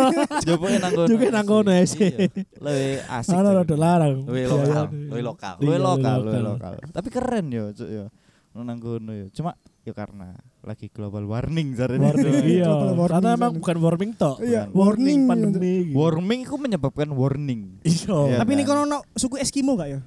Jopo 0.43 0.65
nang 0.67 0.91
kono. 0.91 1.07
Juga 1.07 1.27
nang 1.29 1.47
kono, 1.47 1.71
es. 1.71 1.95
Iya. 1.95 2.27
Luwih 2.59 2.99
asik. 3.07 3.33
Ana 3.33 3.49
rada 3.55 3.75
larang. 3.75 4.15
Luwih 4.23 4.43
Iya, 4.43 4.49
lokal, 4.49 4.67
iya. 4.67 5.07
luwih 5.09 5.23
lokal. 5.23 5.55
Luwih 5.59 5.79
lokal, 5.79 6.17
luwih 6.19 6.27
luwih 6.27 6.43
lokal. 6.45 6.71
lokal. 6.75 6.91
Tapi 6.91 7.07
keren 7.09 7.45
yo, 7.47 7.65
Cuk 7.71 7.87
yo. 7.87 8.05
Nang 8.53 8.77
kono 8.77 9.11
yo. 9.11 9.25
Cuma 9.31 9.55
ya 9.81 9.93
karena 9.93 10.35
lagi 10.59 10.91
global 10.91 11.23
warning. 11.23 11.71
Warning 11.73 12.43
iya. 12.51 12.67
Global 12.67 12.95
warming 12.97 13.13
Karena 13.15 13.29
emang 13.33 13.53
bukan 13.55 13.77
warming 13.79 14.11
tok. 14.13 14.37
Iya, 14.39 14.67
warning 14.69 15.23
warning. 15.23 15.53
pandemi. 15.53 15.73
gitu. 15.87 15.95
Warming 15.95 16.39
itu 16.43 16.55
menyebabkan 16.57 17.09
warning. 17.09 17.61
Iya. 17.81 18.15
Iya. 18.27 18.37
Tapi 18.43 18.51
ini 18.53 18.63
kan? 18.63 18.75
kono 18.75 18.81
ono 18.85 18.97
suku 19.13 19.35
Eskimo 19.37 19.73
gak 19.73 19.89
ya? 19.89 19.99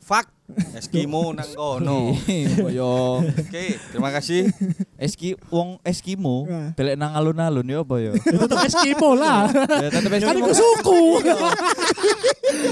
Fuck. 0.00 0.28
Eskimo 0.76 1.32
nang 1.32 1.48
kono. 1.50 2.12
Yo 2.76 3.24
Oke, 3.24 3.64
terima 3.88 4.12
kasih. 4.12 4.52
eski 4.94 5.32
wong 5.48 5.80
Eskimo 5.80 6.44
Nah. 6.44 6.76
delek 6.76 6.96
nang 6.96 7.12
alun-alun 7.12 7.64
ya 7.64 7.80
apa 7.80 7.96
ya? 8.04 8.12
Tetep 8.12 8.58
Eskimo 8.62 9.16
lah. 9.16 9.48
Ya 9.52 9.88
tetep 9.88 10.10
Kan 10.10 10.20
Eskimo. 10.20 10.40
iku 10.42 10.52
suku. 10.52 11.00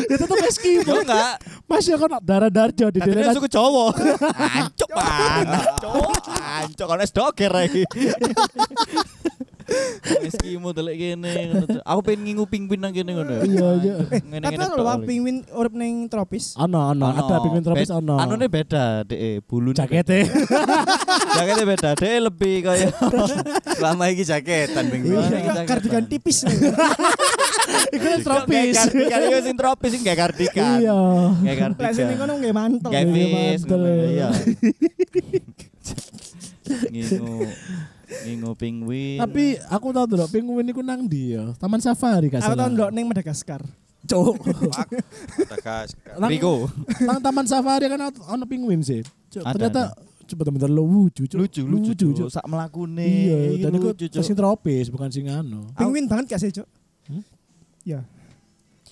Ya 0.09 0.17
tetep 0.17 0.39
Eskimo. 0.45 0.85
Yo 0.87 1.01
enggak. 1.01 1.35
Mas 1.73 1.89
ya 1.89 1.97
kan 1.97 2.21
darah 2.21 2.53
darjo 2.53 2.93
di 2.93 3.01
Katanya 3.01 3.33
daerah 3.33 3.33
suku 3.33 3.49
Jawa. 3.49 3.97
Ancuk 4.61 4.91
pan. 4.93 5.47
Ancuk 6.61 6.85
kan 6.85 7.01
es 7.01 7.13
doger 7.17 7.49
lagi. 7.49 7.89
Eskimo 10.29 10.77
delek 10.77 11.01
kene 11.01 11.33
ngono. 11.49 11.65
Cuk. 11.65 11.81
Aku 11.81 12.01
pengen 12.05 12.21
ngingu 12.29 12.45
pingpin 12.45 12.77
nang 12.77 12.93
kene 12.93 13.17
ngono. 13.17 13.41
Iya, 13.41 13.69
iya. 13.81 13.95
Ngene 14.21 14.45
Tapi 14.45 14.57
kan 14.61 14.69
lho 14.69 14.85
Bang, 14.85 15.01
penguin 15.09 15.37
urip 15.49 15.73
ning 15.73 16.13
tropis. 16.13 16.53
Ono 16.61 16.93
ono 16.93 17.07
ada 17.09 17.41
penguin 17.41 17.65
tropis 17.65 17.89
ono. 17.89 18.21
Anune 18.21 18.53
beda, 18.53 19.09
Dek. 19.09 19.49
Bulu 19.49 19.73
Jakete. 19.73 20.29
Jaketnya 21.41 21.65
beda. 21.65 21.91
Dek 21.97 22.17
lebih 22.29 22.55
kayak 22.69 22.93
Selama 23.81 24.13
iki 24.13 24.29
jaketan 24.29 24.93
penguin. 24.93 25.25
Iya. 25.25 25.65
kardigan 25.65 26.05
tipis. 26.05 26.45
Iku 27.97 28.07
tropis. 28.21 28.75
Kayak 28.75 28.75
kardigan 28.79 29.21
itu 29.23 29.39
sing 29.43 29.57
tropis 29.57 29.91
sing 29.91 30.03
kayak 30.03 30.19
kardigan. 30.21 30.79
Iya. 30.79 31.01
Kayak 31.39 31.57
Lek 31.73 31.93
sini 31.93 32.05
kardigan. 32.05 32.17
kono 32.19 32.33
nggih 32.37 32.55
mantel. 32.55 32.91
Kayak 32.91 33.07
Iya, 33.07 33.27
mantel. 33.29 33.81
ngono, 33.81 34.05
Iya. 34.09 34.29
Ngingu 36.89 37.35
ngingu 38.23 38.51
penguin. 38.55 39.19
Tapi 39.19 39.45
aku 39.67 39.87
tahu 39.91 40.05
dulu 40.07 40.25
penguin 40.29 40.67
iku 40.67 40.81
nang 40.81 41.05
ndi 41.05 41.35
ya? 41.35 41.53
Taman 41.57 41.81
Safari 41.81 42.29
kan. 42.29 42.41
Aku 42.41 42.53
tau 42.53 42.69
ndelok 42.69 42.91
ning 42.91 43.09
Madagaskar. 43.09 43.65
Cuk. 44.03 44.37
Madagaskar. 45.39 46.17
Nang- 46.19 46.31
Riko. 46.31 46.69
Nang 47.01 47.19
Taman 47.19 47.47
Safari 47.47 47.89
kan 47.89 48.01
ono- 48.29 48.47
penguin 48.47 48.81
sih. 48.81 49.01
Cuk, 49.29 49.43
ternyata 49.49 49.97
bener-bener 50.33 50.71
lucu, 50.71 51.25
Cuk. 51.27 51.37
Lucu, 51.39 51.63
lucu, 51.65 51.93
Cuk. 51.95 52.13
Cuk. 52.15 52.29
Sak 52.29 52.45
melakune. 52.45 53.05
Iya, 53.05 53.65
dan 53.65 53.73
itu 53.75 53.89
lucu, 53.91 54.07
sing 54.23 54.33
tropis 54.33 54.89
bukan 54.89 55.09
sing 55.09 55.29
anu. 55.29 55.73
Penguin 55.73 56.05
banget 56.05 56.37
gak 56.37 56.41
sih, 56.41 56.53
Cuk? 56.53 56.69
Hmm? 57.83 57.91
Ya. 57.91 58.01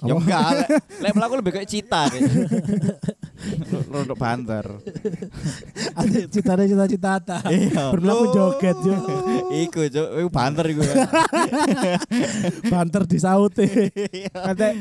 Ya 0.01 0.17
enggak, 0.17 0.65
lek- 0.97 1.13
melaku 1.17 1.35
lebih 1.37 1.53
kayak 1.53 1.69
cita 1.69 2.09
kayaknya. 2.09 2.49
Rodok 3.85 4.17
banter. 4.17 4.65
Ada 5.93 6.25
cita-cita 6.25 6.89
cita-cita. 6.89 7.37
Iya. 7.53 7.93
Berlaku 7.93 8.25
joget 8.33 8.81
yo. 8.81 8.97
Iku, 9.53 9.85
Cuk. 9.87 10.09
Iku 10.25 10.29
banter 10.33 10.65
iku. 10.73 10.81
Banter 12.73 13.03
di 13.05 13.19
saute. 13.21 13.93
Kata 14.33 14.73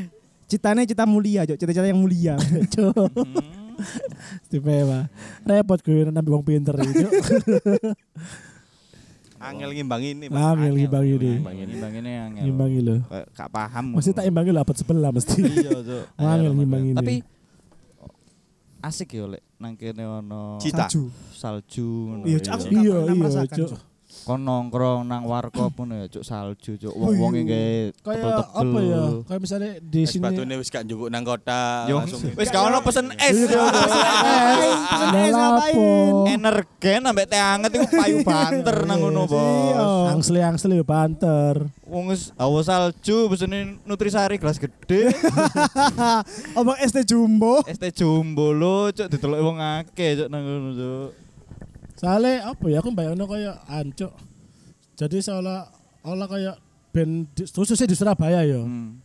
citanya 0.47 0.87
cita 0.87 1.03
mulia, 1.03 1.43
Cuk. 1.43 1.59
Cita-cita 1.59 1.83
yang 1.83 1.99
mulia. 1.99 2.39
Cuk. 2.71 2.95
Hmm. 2.95 3.35
Istimewa. 4.47 5.11
Repot 5.43 5.83
gue 5.83 6.07
nampi 6.07 6.31
wong 6.31 6.47
pinter 6.47 6.79
itu. 6.79 7.07
Angel 9.39 9.69
ngimbang 9.71 10.03
ini. 10.03 10.25
Mas. 10.27 10.39
Angel 10.39 10.73
ngimbang 10.75 11.05
ini. 11.07 11.31
Ngimbang 11.39 11.57
ini. 11.57 11.71
Ngimbang 11.71 11.93
ini 11.95 12.11
angel. 12.19 12.43
Ngimbangi 12.43 12.79
lho. 12.83 12.95
Kayak 13.07 13.27
Gak 13.33 13.49
paham. 13.49 13.85
Mesti 13.95 14.11
tak 14.11 14.25
imbangi 14.27 14.51
lah 14.51 14.63
sebelah 14.67 15.11
mesti. 15.15 15.39
Iya, 15.39 15.71
Cuk. 15.79 16.03
Angel 16.19 16.53
ngimbang 16.53 16.83
ini. 16.91 16.97
Tapi 16.99 17.15
asik 18.79 19.11
ya 19.11 19.27
lek 19.27 19.43
nang 19.59 19.75
kene 19.75 20.03
ono. 20.03 20.59
Salju. 20.59 21.11
salju 21.31 21.87
ngono. 21.87 22.23
Iya. 22.27 22.37
Aku 22.51 22.67
Iya, 22.71 22.95
iya. 23.07 23.88
Kon 24.21 24.41
nongkrong 24.41 25.03
nang 25.03 25.23
warkop 25.23 25.73
ngono 25.73 25.95
ya, 25.95 26.07
Cuk, 26.07 26.21
salju, 26.21 26.75
Cuk. 26.75 26.91
Oh, 26.91 27.09
Wong-wong 27.09 27.33
iya. 27.35 27.43
kayak 27.45 27.87
Kayak 27.99 28.45
apa 28.51 28.79
ya? 28.79 29.01
Kayak 29.25 29.41
misalnya 29.41 29.71
di 29.79 30.01
Es 30.03 30.09
sini. 30.09 30.21
batune 30.21 30.53
wis 30.55 30.69
gak 30.69 30.83
njupuk 30.83 31.09
nang 31.09 31.23
kota. 31.23 31.85
Langsung 31.85 32.21
wis 32.33 32.47
gak 32.47 32.63
ono 32.63 32.77
pesen 32.79 33.09
es. 33.15 33.35
Iya, 33.35 33.63
Pesen 34.89 35.09
es, 35.15 35.33
ngapain? 35.33 36.13
Energen 36.29 37.01
ambek 37.05 37.25
teh 37.25 37.37
anget 37.37 37.71
iku 37.73 37.87
payu 37.89 38.17
banter 38.21 38.77
nang 38.85 38.97
ngono, 38.99 39.23
Iya. 39.23 39.31
Bos. 39.31 40.07
Angsli 40.13 40.39
angsli 40.39 40.77
banter. 40.81 41.55
Wong 41.85 42.13
wis 42.13 42.29
hawa 42.37 42.61
salju 42.61 43.27
pesene 43.27 43.81
nutrisari 43.83 44.37
gelas 44.37 44.57
gede. 44.57 45.09
Omong 46.53 46.77
es 46.79 46.91
teh 46.91 47.01
jumbo. 47.01 47.65
es 47.65 47.77
teh 47.77 47.89
jumbo 47.89 48.51
lo, 48.51 48.89
Cuk, 48.91 49.09
ditelok 49.09 49.39
wong 49.41 49.57
akeh, 49.57 50.21
Cuk, 50.21 50.27
nang 50.29 50.41
ngono, 50.43 50.69
Cuk. 50.73 51.09
Soalnya 51.99 52.55
apa 52.55 52.65
ya 52.71 52.79
aku 52.79 52.95
bayangno 52.95 53.27
kayak 53.27 53.59
ancuk. 53.67 54.15
Jadi 54.95 55.19
seolah 55.19 55.67
olah 56.07 56.27
kayak 56.31 56.55
band 56.95 57.27
khususnya 57.35 57.91
di 57.91 57.95
Surabaya 57.99 58.47
ya. 58.47 58.63
Hmm. 58.63 59.03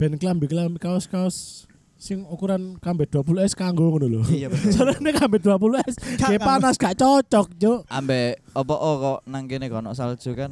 Band 0.00 0.16
klambi-klambi 0.16 0.80
kaos-kaos 0.80 1.68
sing 2.00 2.24
ukuran 2.24 2.80
kambe 2.80 3.04
20 3.04 3.44
S 3.44 3.52
kanggo 3.52 3.92
ngono 3.92 4.08
lho. 4.08 4.20
Iya, 4.32 4.48
betul. 4.48 4.72
Soalnya 4.72 5.12
kambe 5.12 5.36
20 5.36 5.84
S 5.84 5.94
kayak 6.16 6.40
panas 6.40 6.80
gak 6.80 6.96
cocok, 6.96 7.46
Cuk. 7.60 7.80
Ambek 7.92 8.40
apa 8.56 8.74
oh 8.74 8.94
kok 8.96 9.18
nang 9.28 9.44
kene 9.44 9.68
kono 9.68 9.92
salju 9.92 10.32
kan 10.32 10.48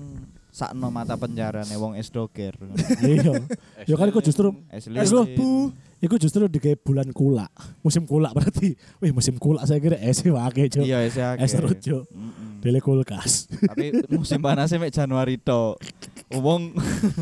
sakno 0.52 0.92
mata 0.92 1.16
penjarane 1.16 1.72
wong 1.80 1.96
es 1.96 2.12
doger. 2.12 2.52
Iya. 3.00 3.32
Ya 3.88 3.96
kan 3.96 4.12
iku 4.12 4.20
justru 4.20 4.52
Es 4.68 4.84
bu. 4.92 5.72
Iku 5.98 6.14
justru 6.14 6.46
di 6.46 6.62
kayak 6.62 6.86
bulan 6.86 7.10
kula. 7.10 7.50
Musim 7.82 8.06
kula 8.06 8.30
berarti. 8.30 8.78
Wih, 9.02 9.10
musim 9.10 9.34
kula 9.34 9.66
saya 9.66 9.82
kira 9.82 9.98
es 9.98 10.22
wae, 10.22 10.70
Cuk. 10.70 10.86
Iya, 10.86 11.02
es 11.02 11.18
akeh. 11.18 11.42
Es 11.42 11.50
terus. 11.58 11.74
Dele 12.62 12.78
kulkas. 12.78 13.50
Tapi 13.50 14.06
musim 14.14 14.38
panasnya 14.38 14.78
mek 14.78 14.94
Januari 14.94 15.42
tok. 15.42 15.78
Wong 16.38 16.70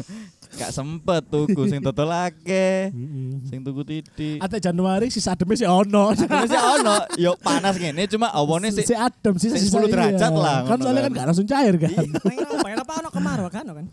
gak 0.61 0.73
sempet 0.73 1.25
tuku 1.29 1.69
sing 1.73 1.81
total 1.81 2.29
akeh. 2.29 2.93
Heeh. 2.93 3.33
Sing 3.49 3.65
tuku 3.65 3.81
titik. 3.85 4.45
Ate 4.45 4.61
Januari 4.61 5.09
si 5.09 5.25
ademnya 5.25 5.57
sih 5.57 5.69
ono. 5.69 6.13
Sih 6.17 6.61
ono, 6.61 6.97
yo 7.17 7.33
panas 7.41 7.81
ngene 7.81 8.05
cuma 8.13 8.29
awane 8.33 8.73
sih 8.73 8.85
si 8.85 8.93
adem 8.93 9.41
sih 9.41 9.53
sih 9.53 9.61
sisa 9.61 9.81
10 9.81 9.89
derajat 9.93 10.33
iya. 10.33 10.37
lah, 10.37 10.59
Kan 10.69 10.81
soalnya 10.85 11.09
kan. 11.09 11.13
kan 11.13 11.19
gak 11.21 11.27
langsung 11.33 11.49
cair 11.49 11.75
kan. 11.81 11.93
Nang 11.97 12.37
apa? 12.45 12.67
Kenapa 12.77 12.93
ono 13.01 13.09
kemarau 13.09 13.49
kan 13.49 13.65
kan? 13.65 13.87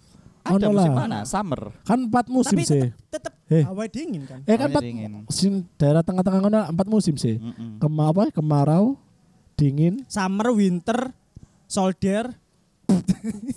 Ada 0.46 0.66
ono 0.66 0.76
musim 0.76 0.92
lah. 0.92 1.00
panas, 1.00 1.26
summer. 1.26 1.62
Kan 1.82 2.00
empat 2.06 2.26
musim 2.28 2.58
Tapi 2.58 2.66
sih. 2.66 2.84
tetep 3.08 3.34
Eh. 3.48 3.64
hawa 3.64 3.84
dingin 3.86 4.24
kan. 4.24 4.40
Eh 4.42 4.54
kan 4.54 4.66
Awalnya 4.66 4.70
empat 4.70 4.84
dingin. 4.84 5.12
sin 5.28 5.54
daerah 5.74 6.02
tengah-tengah 6.02 6.40
ngono 6.42 6.60
empat 6.68 6.88
musim 6.88 7.16
sih. 7.16 7.38
Mm-mm. 7.38 7.78
Kema 7.78 8.10
apa? 8.10 8.28
Kemarau, 8.30 9.00
dingin, 9.54 10.04
Summer, 10.06 10.52
winter, 10.52 11.16
soldier, 11.66 12.34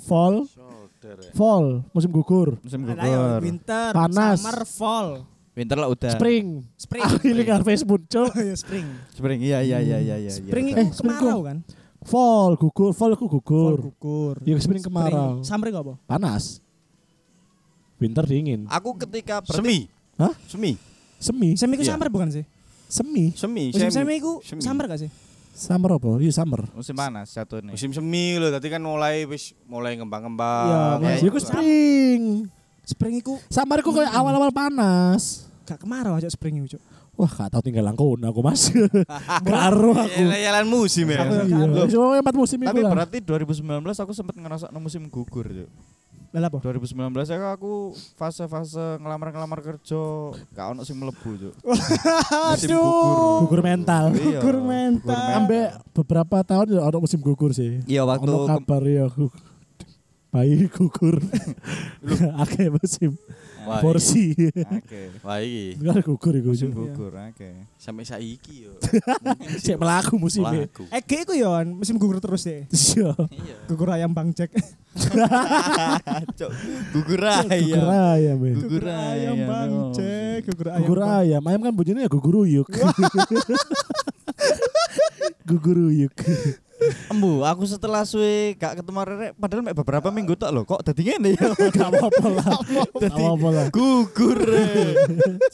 fall, 0.00 0.46
Shoulder 0.46 1.16
ya. 1.18 1.30
fall, 1.32 1.66
musim 1.90 2.10
gugur, 2.10 2.60
Musim 2.60 2.80
Alah, 2.84 2.94
ya, 3.00 3.18
gugur. 3.32 3.40
winter, 3.42 3.90
Panas. 3.92 4.38
summer, 4.38 4.58
fall, 4.64 5.08
Winter 5.52 5.76
lah 5.76 5.88
udah. 5.88 6.12
spring. 6.12 6.68
spring. 6.76 7.00
Aku 7.02 7.24
ini 7.24 7.42
kan 7.42 7.60
Facebook, 7.62 8.04
Cuk. 8.06 8.28
Oh, 8.28 8.36
ya, 8.36 8.52
spring. 8.54 8.84
Spring. 9.10 9.40
Iya 9.40 9.58
iya 9.60 9.78
iya 9.80 9.98
iya 9.98 10.16
iya. 10.18 10.30
Spring 10.30 10.66
iya. 10.68 10.76
Eh, 10.78 10.88
spring 10.90 11.16
kemarau 11.16 11.40
kan? 11.42 11.58
Fall, 12.04 12.54
gugur, 12.54 12.92
fall 12.92 13.10
aku 13.10 13.24
Fall 13.24 13.40
gugur. 13.40 13.78
gugur. 13.90 14.36
Iya, 14.44 14.60
spring 14.60 14.78
kemarau. 14.80 15.40
Summer 15.40 15.66
itu 15.66 15.78
apa? 15.80 15.94
Panas. 16.04 16.60
Winter 17.96 18.24
dingin. 18.24 18.68
Aku 18.68 18.92
ketika 18.96 19.40
berarti 19.40 19.56
Semi. 19.56 19.78
Hah? 20.16 20.32
Semi. 20.44 20.72
Semi. 21.16 21.48
Semi 21.54 21.74
itu 21.74 21.84
Iya. 21.84 21.92
summer 21.92 22.08
bukan 22.08 22.28
sih? 22.28 22.44
Semi. 22.86 23.32
Semi. 23.32 23.64
Musim 23.70 23.90
semi 23.90 24.14
itu 24.16 24.32
summer 24.58 24.84
gak 24.86 25.00
sih? 25.00 25.10
Summer 25.50 25.90
apa? 25.92 26.20
Iya 26.20 26.32
summer. 26.34 26.68
musim 26.70 26.92
panas 26.92 27.32
satu 27.32 27.58
nih. 27.58 27.72
Musim 27.72 27.90
semi 27.90 28.36
loh, 28.36 28.52
tadi 28.52 28.68
kan 28.68 28.78
mulai 28.78 29.24
wis 29.24 29.56
mulai 29.64 29.96
Iya, 29.96 30.04
ngembang-ngembang. 30.04 31.00
Mas. 31.00 31.18
Ya 31.18 31.26
iku 31.26 31.40
spring. 31.40 32.22
Spring 32.82 33.14
itu 33.16 33.34
Summer 33.48 33.80
iku 33.80 33.90
kayak 33.90 34.12
awal-awal 34.12 34.52
panas. 34.52 35.48
gak 35.64 35.82
kemarau 35.82 36.14
aja 36.14 36.28
spring 36.28 36.60
itu, 36.60 36.76
Cuk. 36.76 36.82
Wah, 37.16 37.26
gak 37.26 37.48
tau 37.48 37.58
tinggal 37.58 37.82
langkon 37.82 38.20
aku 38.20 38.38
mas. 38.38 38.68
Karo 39.48 39.96
aku. 39.96 40.20
Yalan 40.20 40.68
musim 40.68 41.08
ya. 41.08 41.24
Aku- 41.24 41.48
Iya, 41.48 41.88
cuma 41.88 42.14
empat 42.14 42.36
musim 42.36 42.60
itu 42.60 42.68
Tapi 42.68 42.84
berarti 42.84 43.18
2019 43.18 43.64
aku 43.96 44.12
sempat 44.12 44.36
ngerasa 44.36 44.68
musim 44.76 45.08
gugur, 45.08 45.48
Cuk. 45.48 45.66
Lah 46.36 46.52
apa? 46.52 46.60
2019 46.60 46.92
ya 47.32 47.56
aku 47.56 47.96
fase-fase 48.12 49.00
ngelamar-ngelamar 49.00 49.64
kerja 49.64 49.96
gak 50.52 50.66
ono 50.76 50.84
sing 50.84 51.00
mlebu, 51.00 51.30
Cuk. 51.32 51.54
Musim 52.52 52.76
Aduh. 52.76 53.48
Gugur 53.48 53.64
mental. 53.64 54.12
Iya, 54.12 54.36
Gugur 54.36 54.60
mental. 54.60 55.16
Ambek 55.32 55.68
beberapa 55.96 56.44
tahun 56.44 56.76
ya 56.76 56.84
ada 56.84 57.00
musim 57.00 57.24
gugur 57.24 57.56
sih. 57.56 57.80
Iya 57.88 58.04
waktu 58.04 58.28
Ono 58.28 58.44
kabar 58.44 58.84
ya 58.84 59.08
gu- 59.08 59.32
bayi 60.28 60.68
gugur. 60.68 61.24
Akeh 62.44 62.68
musim 62.68 63.16
Wah, 63.66 63.82
porsi. 63.82 64.30
Oke. 64.54 65.10
Wah 65.26 65.42
iki 65.42 65.74
Kan 65.82 65.98
gugur 66.06 66.34
iku. 66.38 66.54
Musim 66.54 66.70
gugur, 66.70 67.10
oke. 67.10 67.50
sampai 67.76 68.06
saiki 68.06 68.70
yo. 68.70 68.72
Cek 69.66 69.76
melaku 69.76 70.14
musimnya. 70.16 70.70
Laku. 70.70 70.86
Ege 70.90 71.26
itu 71.26 71.34
ya 71.34 71.50
musim 71.66 71.98
gugur 71.98 72.22
terus 72.22 72.46
deh. 72.46 72.62
Iya. 72.70 73.10
Iya. 73.30 73.56
Gugur 73.66 73.90
ayam 73.90 74.14
Bang 74.14 74.30
Jack. 74.30 74.54
Cuk, 76.38 76.50
gugur 76.94 77.20
Gugur 77.20 77.22
ayam. 77.26 77.84
ayam 77.90 78.38
ya. 78.38 78.54
Gugur 78.56 78.86
ayam 78.86 79.34
ayam. 79.36 79.48
Bang 79.50 79.72
Jack. 79.92 80.40
Gugur 80.46 80.66
ayam. 80.70 80.86
Gugur 80.86 81.00
ayam. 81.02 81.42
Ayam 81.42 81.60
kan 81.66 81.72
bunyinya 81.74 82.06
ya 82.06 82.10
guguruyuk. 82.10 82.66
guguruyuk. 85.48 86.14
Embu, 87.08 87.40
aku 87.40 87.64
setelah 87.64 88.04
suwe 88.04 88.52
gak 88.60 88.78
ketemu 88.78 89.00
Rere 89.02 89.28
padahal 89.32 89.64
mek 89.64 89.76
beberapa 89.76 90.08
minggu 90.12 90.36
tok 90.36 90.50
lho, 90.52 90.62
kok 90.62 90.84
dadi 90.84 91.08
ngene 91.08 91.32
ya. 91.32 91.48
Gak 91.76 91.88
apa-apa 91.88 92.26
lah. 92.28 92.48
Gak 93.00 93.14
apa-apa 93.16 93.48
lah. 93.48 93.66
gugur. 93.72 94.40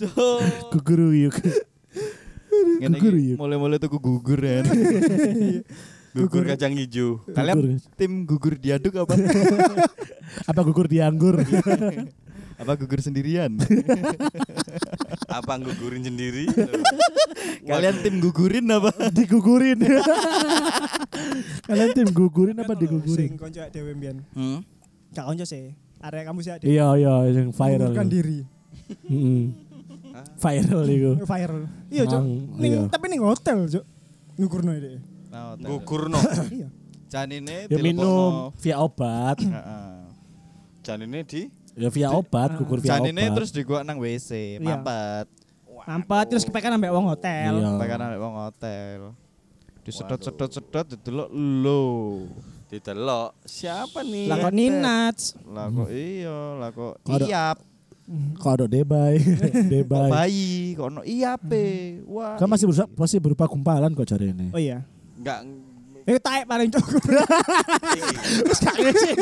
Guguruyuk. 0.75 1.37
Ngene 2.83 2.97
Gugur 2.99 3.15
ya? 3.17 3.35
mulai-mulai 3.39 3.79
tuku 3.79 3.97
gugur 3.97 4.41
ya. 4.43 4.67
Gugur 6.19 6.45
kacang 6.45 6.77
hijau. 6.77 7.23
Kalian 7.33 7.57
Gugur. 7.57 7.71
tim 7.97 8.13
gugur 8.29 8.55
diaduk 8.61 8.93
apa? 9.01 9.15
Apa 10.45 10.61
gugur 10.61 10.85
dianggur? 10.85 11.41
apa 12.61 12.73
gugur 12.77 13.01
sendirian? 13.01 13.57
Apa 15.33 15.57
gugurin 15.57 16.03
sendiri? 16.05 16.45
Kalian 17.69 17.97
tim 18.05 18.21
gugurin 18.21 18.67
apa? 18.69 18.93
Digugurin. 19.17 19.81
Kalian 21.65 21.91
tim 21.97 22.09
gugurin 22.13 22.57
apa 22.61 22.75
Sing 22.77 22.81
digugurin? 22.85 23.31
konco 23.41 23.61
dhewe 23.73 23.93
mbiyen. 23.97 24.21
Hmm? 24.37 24.61
Gak 25.17 25.25
konco 25.25 25.45
sih. 25.49 25.73
Area 26.03 26.23
kamu 26.27 26.39
sih 26.43 26.51
Iya 26.67 26.87
iya 26.99 27.15
yang 27.31 27.55
viral. 27.55 27.95
Mengundurkan 27.95 28.09
diri. 28.11 28.39
Heeh. 29.09 29.47
Viral 30.37 30.83
iku. 30.89 31.13
Viral. 31.33 31.63
Iya, 31.89 32.03
Cuk. 32.05 32.21
Mang, 32.21 32.29
Ning 32.61 32.73
iya. 32.77 32.83
tapi 32.91 33.05
ning 33.09 33.23
hotel, 33.25 33.59
Cuk. 33.69 33.85
Ngugurno 34.37 34.71
iki. 34.77 34.95
Nah, 35.33 35.57
Gugurno. 35.57 36.19
Iya. 36.51 36.69
Janine 37.13 37.69
Ya 37.69 37.77
minum 37.77 38.49
via 38.61 38.81
obat. 38.81 39.37
Heeh. 39.41 40.01
Jan 40.83 40.99
ini 41.05 41.23
di 41.23 41.47
Ya 41.75 41.89
via 41.89 42.09
obat, 42.11 42.53
gugur 42.55 42.79
via 42.79 42.97
Janine 42.97 43.25
obat. 43.25 43.35
terus 43.35 43.51
digua 43.51 43.81
nang 43.81 43.97
WC, 43.97 44.57
Iya. 44.57 44.77
mampet. 44.77 45.27
Nampak 45.83 46.21
terus 46.27 46.43
kepekan 46.43 46.71
ambek 46.71 46.91
wong 46.91 47.07
hotel. 47.07 47.53
Iya. 47.55 47.71
Pakai 47.75 47.97
nang 47.97 48.13
wong 48.15 48.35
hotel. 48.39 48.99
Disedot-sedot-sedot 49.83 50.87
didelok 50.91 51.29
lo. 51.33 51.85
didelok. 52.69 53.37
Siapa 53.43 54.01
nih? 54.01 54.25
Lah 54.27 54.37
kok 54.39 54.53
ninats. 54.53 55.37
Lah 55.45 55.69
kok 55.69 55.89
iya, 55.89 56.39
lah 56.57 56.71
kok 56.71 56.93
Kok 57.03 57.13
ada- 57.15 57.29
iap. 57.29 57.59
Kok 58.35 58.51
ada 58.51 58.67
debay, 58.67 59.15
Kok 59.43 59.69
debay. 59.69 60.09
bayi, 60.09 60.53
kok 60.73 60.87
ono 60.87 61.03
iape. 61.03 61.67
Wah. 62.07 62.35
Kan 62.35 62.47
masih 62.47 62.65
berupa, 62.67 62.85
masih 62.95 63.19
berupa 63.19 63.45
gumpalan 63.47 63.91
kok 63.91 64.05
cari 64.07 64.31
ini. 64.31 64.49
Oh 64.51 64.59
iya. 64.59 64.85
Enggak. 65.15 65.45
Eh 66.03 66.19
taek 66.19 66.45
paling 66.51 66.71
cukup. 66.75 67.03
Terus 67.03 68.59
gak 68.59 68.75
ngecek. 68.75 69.17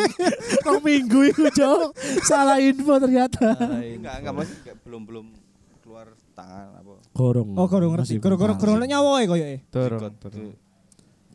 Rong 0.65 0.81
minggu 0.81 1.21
itu 1.29 1.45
cok. 1.53 1.93
Salah 2.25 2.57
info 2.61 2.97
ternyata. 2.97 3.53
Enggak, 3.81 4.15
enggak 4.25 4.35
masih 4.35 4.57
belum 4.85 5.03
belum 5.05 5.27
keluar 5.85 6.07
tangan 6.33 6.81
apa. 6.81 6.93
Gorong. 7.13 7.49
Oh, 7.59 7.67
kurang 7.69 7.91
ngerti. 7.99 8.17
Gumpalan. 8.17 8.57
kurang 8.57 8.81
nyawa 8.89 9.13
e 9.21 9.27
koyo 9.29 9.45
e. 9.45 9.59
Turun, 9.69 9.99
Sikot. 10.01 10.13
turun. 10.25 10.53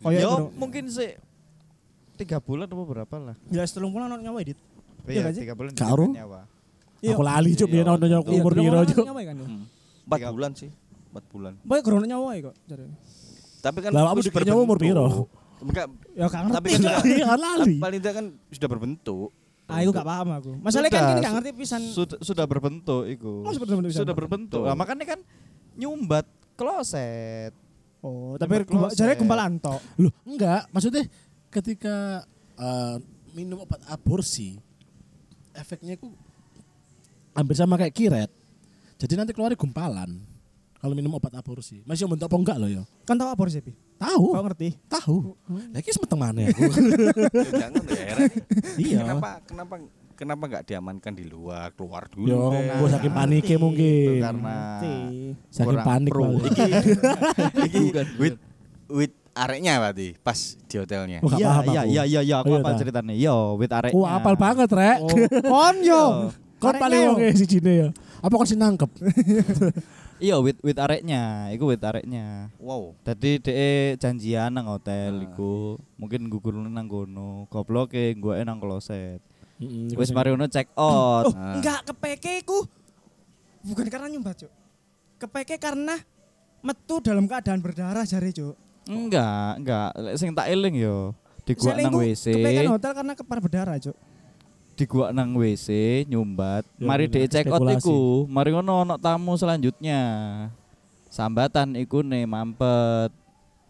Koyo 0.02 0.20
Yo 0.22 0.32
mungkin 0.58 0.90
sih 0.90 1.14
tiga 2.16 2.40
bulan 2.40 2.66
apa 2.72 2.84
berapa 2.88 3.16
lah? 3.20 3.36
Ya 3.52 3.62
setelung 3.68 3.92
bulan 3.94 4.10
ono 4.10 4.22
nyawa 4.24 4.40
dit. 4.42 4.58
Iya, 5.06 5.30
sih? 5.30 5.46
tiga 5.46 5.54
bulan. 5.54 5.76
Nyawa. 5.78 6.42
Aku 7.06 7.22
lali 7.22 7.54
cok 7.54 7.70
Iya. 7.70 7.74
biar 7.78 7.86
nonton 7.86 8.08
Iya, 8.10 8.18
umur 8.24 8.52
kurang 8.56 8.66
piro 8.66 9.04
nyawa 9.06 9.22
kan. 9.22 9.36
Empat 10.06 10.20
bulan 10.34 10.52
sih. 10.58 10.70
Empat 11.14 11.24
bulan. 11.30 11.54
Boy 11.62 11.80
ono 11.86 12.06
nyawa 12.10 12.30
e 12.34 12.40
kok. 12.50 12.56
Tapi 13.66 13.78
kan 13.82 13.90
Lah, 13.90 14.14
kamu 14.14 14.22
wis 14.22 14.26
dikiranya 14.30 14.54
umur 14.54 14.78
piro? 14.78 15.26
Enggak, 15.58 15.88
Ya 16.14 16.30
gak 16.30 16.54
tapi 16.54 16.68
ngerti. 16.70 16.70
kan 16.70 16.82
sudah, 16.86 17.02
Iya 17.10 17.34
lali. 17.34 17.76
paling 17.82 18.00
tidak 18.00 18.14
kan 18.14 18.26
sudah 18.54 18.70
berbentuk. 18.70 19.30
Ah, 19.66 19.82
iku 19.82 19.90
gak 19.90 20.06
paham 20.06 20.28
aku. 20.38 20.52
Masalahnya 20.62 20.92
kan 20.94 21.04
gini 21.10 21.20
gak 21.26 21.34
ngerti 21.42 21.50
pisan. 21.58 21.82
Sudah 21.90 22.18
sudah 22.22 22.46
berbentuk 22.46 23.10
iku. 23.10 23.42
Oh, 23.42 23.50
sudah 23.50 23.66
berbentuk. 23.66 23.98
Sudah 23.98 24.14
berbentuk. 24.14 24.62
Lah 24.62 24.78
makanya 24.78 25.18
kan 25.18 25.20
nyumbat 25.74 26.30
kloset. 26.54 27.50
Oh, 28.06 28.38
tapi 28.38 28.62
jare 28.94 29.18
gumpalan 29.18 29.58
tok. 29.58 29.82
Loh, 29.98 30.14
enggak. 30.22 30.70
Maksudnya 30.70 31.10
ketika 31.50 32.22
eh, 32.54 32.96
minum 33.34 33.66
obat 33.66 33.82
aborsi, 33.90 34.62
efeknya 35.58 35.98
itu 35.98 36.14
hampir 37.34 37.58
sama 37.58 37.82
kayak 37.82 37.96
kiret. 37.98 38.32
Jadi 39.02 39.14
nanti 39.18 39.34
keluar 39.34 39.58
gumpalan. 39.58 40.35
Kalau 40.86 40.94
minum 40.94 41.18
obat 41.18 41.34
aborsi. 41.34 41.82
Masih 41.82 42.06
bentuk 42.06 42.30
apa 42.30 42.38
enggak 42.38 42.58
loh 42.62 42.70
ya? 42.70 42.86
Kan 43.10 43.18
tahu 43.18 43.34
apa 43.34 43.42
sih, 43.50 43.58
Pi? 43.58 43.74
Tahu. 43.98 44.38
Kau 44.38 44.44
ngerti? 44.46 44.70
Tahu. 44.86 45.18
Lagi 45.74 45.90
semeteng 45.90 46.22
mana 46.22 46.46
aku. 46.46 46.62
Jangan 47.66 47.84
ya. 47.90 48.06
Iya. 48.78 49.00
Kenapa 49.02 49.30
kenapa 49.50 49.74
kenapa 50.14 50.44
enggak 50.46 50.64
diamankan 50.70 51.14
di 51.18 51.26
luar, 51.26 51.74
keluar 51.74 52.06
dulu. 52.06 52.30
Yo, 52.30 52.54
gue 52.54 52.90
saking 52.94 53.14
paniknya 53.18 53.58
Itu 53.58 53.64
mungkin. 53.66 54.14
karena. 54.22 54.58
Saking 55.50 55.80
panik 55.82 56.12
pro. 56.14 56.26
Iki 56.38 56.64
iki 57.66 57.82
with 58.22 58.38
with 58.94 59.14
areknya 59.34 59.82
berarti 59.82 60.14
pas 60.22 60.38
di 60.70 60.76
hotelnya. 60.78 61.18
Wah, 61.26 61.34
gak 61.34 61.42
Iya, 61.42 61.50
iya, 61.50 61.58
aku. 61.58 61.74
iya, 61.74 62.04
iya, 62.06 62.22
iya, 62.22 62.36
aku 62.46 62.54
Oh, 62.54 62.54
iya, 62.54 62.62
apa 62.62 62.78
ceritanya? 62.78 63.14
Yo, 63.18 63.38
with 63.58 63.74
areknya. 63.74 63.98
Oh, 63.98 64.06
apal 64.06 64.38
banget, 64.38 64.70
Rek. 64.70 65.02
Oh, 65.02 65.10
kon 65.50 65.82
yo. 65.82 66.30
Kon 66.62 66.78
paling 66.78 67.10
oke 67.10 67.28
si 67.34 67.50
Cine 67.50 67.74
ya. 67.74 67.88
Apa 68.22 68.38
kon 68.38 68.46
sih 68.46 68.54
nangkep? 68.54 68.86
Iya, 70.16 70.40
with 70.40 70.64
with 70.64 70.80
areknya, 70.80 71.52
iku 71.52 71.68
with 71.68 71.84
areknya. 71.84 72.48
Wow. 72.56 72.96
Tadi 73.04 73.36
DE 73.36 74.00
janjian 74.00 74.48
nang 74.48 74.72
hotel 74.72 75.12
Ah. 75.12 75.26
iku, 75.28 75.76
mungkin 76.00 76.32
gugur 76.32 76.56
nang 76.56 76.88
kono. 76.88 77.52
Gobloke 77.52 78.16
gue 78.16 78.36
nang 78.48 78.64
kloset. 78.64 79.20
Mm, 79.60 79.92
Wis 79.92 80.16
mari 80.16 80.32
ngono 80.32 80.48
check 80.48 80.72
out. 80.76 81.28
Oh, 81.28 81.36
Ah. 81.36 81.60
enggak 81.60 81.84
kepeke 81.84 82.48
ku. 82.48 82.64
Bukan 83.66 83.92
karena 83.92 84.08
nyumbat, 84.08 84.46
Cuk. 84.46 84.52
Kepeke 85.20 85.60
karena 85.60 86.00
metu 86.62 87.04
dalam 87.04 87.28
keadaan 87.28 87.60
berdarah 87.60 88.08
jare, 88.08 88.32
Cuk. 88.32 88.56
Enggak, 88.88 89.60
enggak. 89.60 89.90
Lek 90.00 90.16
Sing 90.16 90.32
tak 90.32 90.48
eling 90.48 90.80
yo. 90.80 91.12
Di 91.44 91.54
gua 91.54 91.76
nang 91.76 91.92
WC, 91.94 92.34
Kepekan 92.34 92.72
hotel 92.72 92.92
karena 92.96 93.14
kepar 93.14 93.38
berdarah, 93.44 93.76
Cuk. 93.78 93.96
Di 94.76 94.84
gua 94.86 95.10
nang 95.10 95.34
WC 95.34 95.68
nyumbat. 96.06 96.68
Ya, 96.76 96.84
Mari 96.84 97.08
bener, 97.08 97.26
DE 97.26 97.32
check 97.32 97.48
out 97.48 97.64
spekulasi. 97.64 97.88
iku. 97.88 98.00
Mari 98.28 98.50
ngono 98.52 98.74
ono 98.84 98.96
tamu 99.00 99.34
selanjutnya. 99.36 100.02
Sambatan 101.08 101.80
iku 101.80 102.04
nih 102.04 102.28
mampet. 102.28 103.12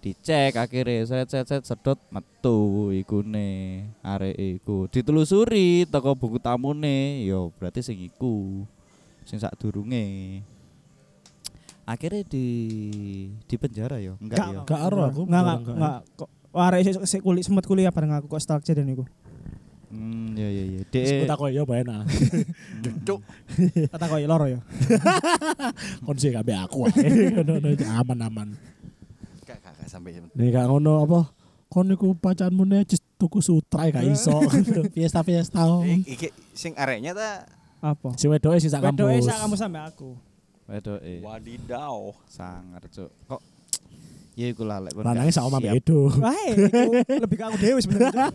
Dicek 0.02 0.54
akhirnya 0.54 1.02
set 1.10 1.34
set 1.34 1.50
set 1.50 1.66
sedot 1.66 1.98
metu 2.14 2.94
iku 2.94 3.26
nih 3.26 3.90
arek 4.06 4.38
iku 4.38 4.86
ditelusuri 4.86 5.90
toko 5.90 6.14
buku 6.14 6.38
tamune 6.38 7.26
yo 7.26 7.50
berarti 7.58 7.82
sing 7.82 7.98
iku 7.98 8.62
sing 9.26 9.42
sak 9.42 9.58
durunge 9.58 10.46
akhirnya 11.90 12.22
di 12.22 12.46
di 13.50 13.56
penjara 13.58 13.98
yo 13.98 14.14
enggak 14.22 14.46
yo 14.46 14.62
Gak 14.62 14.80
ero 14.86 15.02
aku. 15.10 15.22
Enggak, 15.26 15.42
enggak, 15.42 15.58
Enggak. 15.58 15.74
enggak. 15.74 16.00
Kok 16.22 16.30
Wah, 16.56 16.72
sik 17.04 17.20
kuliah 17.26 17.44
sempat 17.44 17.66
kuliah 17.68 17.92
bareng 17.92 18.16
aku 18.16 18.32
kok 18.32 18.40
stalk 18.40 18.64
dan 18.64 18.88
iku. 18.88 19.04
Hmm 19.92 20.38
ya 20.38 20.48
ya 20.50 20.64
ya 20.66 20.82
Sebut 20.90 21.26
de 21.30 21.34
aku 21.34 21.44
ya 21.52 21.64
enak. 21.64 22.02
Cuk. 23.06 23.20
Kata 23.92 24.06
kok 24.10 24.20
loro 24.26 24.46
ya. 24.50 24.60
Kon 26.06 26.18
sih 26.18 26.34
kabeh 26.34 26.56
aku 26.58 26.90
ae. 26.90 27.36
Ngono 27.36 27.60
aman-aman. 28.02 28.56
Gak 29.46 29.58
gak 29.62 29.74
gak 29.78 29.88
sampai 29.90 30.18
Nih 30.34 30.50
gak 30.50 30.66
ngono 30.70 31.06
apa? 31.06 31.20
Kon 31.70 31.90
niku 31.92 32.16
pacanmu 32.16 32.66
cis 32.86 33.02
tuku 33.20 33.42
sutra 33.42 33.90
gak 33.90 34.06
iso. 34.06 34.42
Fiesta-fiesta. 34.96 35.66
Iki 35.86 36.30
sing 36.56 36.74
areknya 36.78 37.14
ta 37.14 37.30
Apa? 37.86 38.18
Si 38.18 38.26
wedoke 38.26 38.58
sih 38.58 38.72
sak 38.72 38.82
Wedoke 38.82 39.22
kampus. 39.22 39.28
sak 39.30 39.38
kamu 39.46 39.56
sampe 39.60 39.80
aku. 39.82 40.10
Wedo 40.66 40.98
eh 41.06 41.22
wadidaw. 41.22 42.10
sangar 42.26 42.82
cuk 42.90 43.14
kok 43.30 43.42
ya 44.36 44.52
iku 44.52 44.66
lah 44.68 44.82
lek 44.84 44.98
gak 44.98 45.32
sak 45.32 45.46
omah 45.48 45.62
bedo. 45.62 46.10
Iku 46.10 47.18
lebih 47.24 47.38
ke 47.40 47.44
aku 47.46 47.58
dewe 47.62 47.80
sebenarnya. 47.80 48.34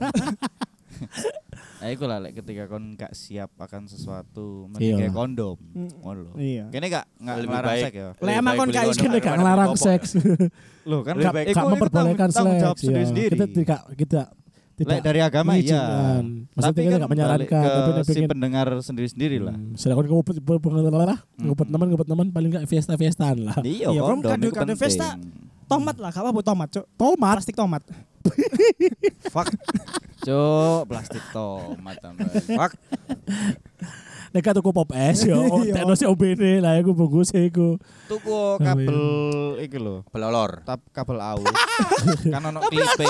Nah, 1.81 1.89
iku 1.89 2.05
lah 2.05 2.21
lek 2.21 2.37
ketika 2.37 2.69
kon 2.69 2.93
gak 2.93 3.11
siap 3.11 3.57
akan 3.57 3.87
sesuatu 3.87 4.69
Iya. 4.69 4.71
mending 4.71 4.97
kayak 5.01 5.15
kondom 5.15 5.57
ngono 5.97 6.19
lho 6.21 6.33
Iya. 6.37 6.65
kene 6.69 6.87
gak 6.89 7.07
ngelarang 7.17 7.65
baik. 7.67 7.85
seks 7.85 7.97
ya 7.97 8.09
Lah, 8.19 8.33
emang 8.35 8.53
kon 8.55 8.69
gak 8.69 8.85
iso 8.87 9.01
Kene 9.01 9.17
gak 9.23 9.35
ngelarang 9.35 9.71
seks. 9.75 10.09
Loh 10.83 11.01
kan 11.01 11.15
Gak 11.17 11.33
gak- 11.33 11.47
gak 11.51 11.67
memperbolehkan 11.67 12.29
seks. 12.29 12.45
ya. 12.53 12.71
sendiri-sendiri. 12.77 13.33
Kita 13.33 13.47
tidak 13.49 13.81
kita 13.97 14.21
tidak 14.77 14.89
Lek 14.91 15.01
dari 15.03 15.21
agama 15.21 15.51
iya. 15.53 15.77
mengizinkan. 15.77 16.25
Maksudnya 16.51 16.65
Tapi 16.67 16.81
kita 16.81 16.91
kan 16.91 17.01
gak 17.01 17.13
menyarankan, 17.13 17.65
tapi 17.65 18.01
si 18.03 18.11
pengen 18.11 18.31
pendengar 18.31 18.67
sendiri-sendiri 18.81 19.37
lah. 19.39 19.53
Hmm, 19.53 19.73
Sedangkan 19.75 20.05
kamu 20.07 20.17
ngupet 20.17 20.37
pengelola, 20.59 21.17
ngupet 21.35 21.67
teman, 21.67 21.87
ngupet 21.87 22.09
teman 22.09 22.27
paling 22.29 22.49
gak 22.51 22.65
fiesta-fiestaan 22.65 23.37
lah. 23.43 23.57
Iya, 23.61 23.89
Iya, 23.89 24.01
itu 24.01 24.21
kado-kado 24.23 24.53
penting. 24.67 24.77
pesta. 24.79 25.09
Tomat 25.65 25.97
lah, 25.97 26.09
gak 26.09 26.23
apa-apa 26.23 26.41
tomat, 26.43 26.69
Cuk. 26.71 26.85
Tomat. 26.95 27.35
Plastik 27.37 27.55
tomat. 27.55 27.83
Fuck. 29.33 29.49
Cuk, 30.21 30.81
plastik 30.89 31.25
tomat 31.33 31.97
tambah. 32.01 32.29
Fuck. 32.45 32.73
Nek 34.31 34.47
tuku 34.55 34.71
pop 34.71 34.91
es 34.95 35.27
yo, 35.27 35.43
Iya. 35.67 35.83
tekno 35.83 35.99
si 35.99 36.07
OBD 36.07 36.63
lah 36.63 36.79
aku 36.79 36.95
bungkus 36.95 37.35
iku. 37.35 37.83
Tuku 38.07 38.63
kabel 38.63 39.01
iki 39.59 39.75
lho. 39.75 40.07
Belolor. 40.15 40.63
Tap 40.63 40.79
kabel 40.95 41.19
aus. 41.19 41.43
kan 42.33 42.43
ono 42.47 42.63
klipe. 42.63 43.07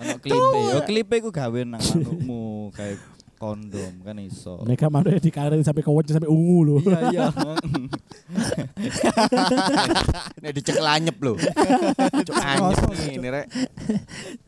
Ono 0.00 0.14
klipe. 0.24 0.58
Yo 0.72 0.80
klipe 0.88 1.16
ku 1.20 1.28
gawe 1.28 1.60
nang 1.68 1.76
manukmu 1.76 2.72
kayak 2.72 2.96
kondom 3.36 3.92
kan 4.00 4.16
iso. 4.22 4.62
Nek 4.64 4.78
gak 4.78 4.90
mana 4.90 5.18
dikaret 5.18 5.60
sampai 5.60 5.82
kewon 5.82 6.06
sampai 6.06 6.30
ungu 6.30 6.58
lho. 6.64 6.76
Iya 6.84 7.00
iya. 7.10 7.26
Nek 10.42 10.50
dicekel 10.54 10.86
anyep 10.86 11.16
lho. 11.20 11.34
Cuk 12.24 12.36
anyep 12.38 12.78
ini 13.10 13.28
rek. 13.28 13.46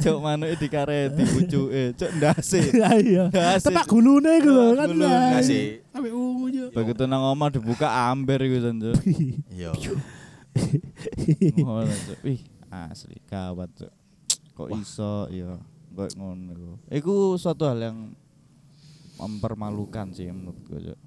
Cuk 0.00 0.16
manuke 0.22 0.54
dikareti 0.56 1.22
pucuke, 1.26 1.82
cuk 1.98 2.10
ndase. 2.16 2.60
Iya. 2.96 3.28
Ndase. 3.28 3.68
Tepak 3.68 3.86
gulune 3.90 4.40
iku 4.40 4.50
lho 4.50 4.72
kan. 4.78 4.88
Sih. 5.44 5.84
Sampai 5.92 6.10
ungu 6.14 6.46
yo. 6.48 6.66
Begitu 6.72 7.04
nang 7.04 7.22
omah 7.26 7.52
dibuka 7.52 7.88
amber 7.90 8.40
iku 8.42 8.56
San, 8.64 8.80
Cuk. 8.80 8.96
Iya. 9.52 9.70
Wih, 12.24 12.40
asli 12.72 13.20
gawat, 13.28 13.68
Cuk. 13.76 13.92
Kok 14.56 14.68
iso 14.72 15.28
ya 15.28 15.60
kok 15.96 16.12
ngono 16.16 16.52
iku. 16.52 16.72
Iku 16.92 17.14
suatu 17.40 17.68
hal 17.68 17.80
yang 17.80 17.98
mempermalukan 19.16 20.06
sih 20.10 20.28
menurutku, 20.28 20.76
Cuk. 20.76 20.98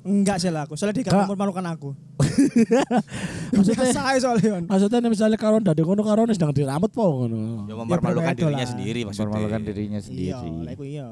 Enggak 0.00 0.40
sih 0.40 0.48
lah 0.48 0.64
aku, 0.64 0.74
soalnya 0.74 0.96
dia 0.96 1.04
gak 1.06 1.28
mempermalukan 1.28 1.64
aku. 1.68 1.92
Maksudnya 3.52 3.84
soalnya 4.16 4.64
maksudnya 4.64 4.98
misalnya 5.04 5.36
karon 5.36 5.60
dadi 5.60 5.82
ngono 5.82 6.00
karon 6.00 6.30
sedang 6.30 6.52
diramut 6.52 6.88
po 6.88 7.04
ngono. 7.20 7.66
Ya 7.66 7.74
mempermalukan 7.76 8.24
berbeda 8.26 8.40
dirinya 8.40 8.64
lah. 8.64 8.70
sendiri 8.70 9.00
maksudnya. 9.02 9.26
Mempermalukan 9.26 9.60
dirinya 9.62 9.98
Iya, 9.98 10.06
sendiri. 10.06 10.50
lah 10.64 10.72
iku 10.72 10.84
iya. 10.84 11.06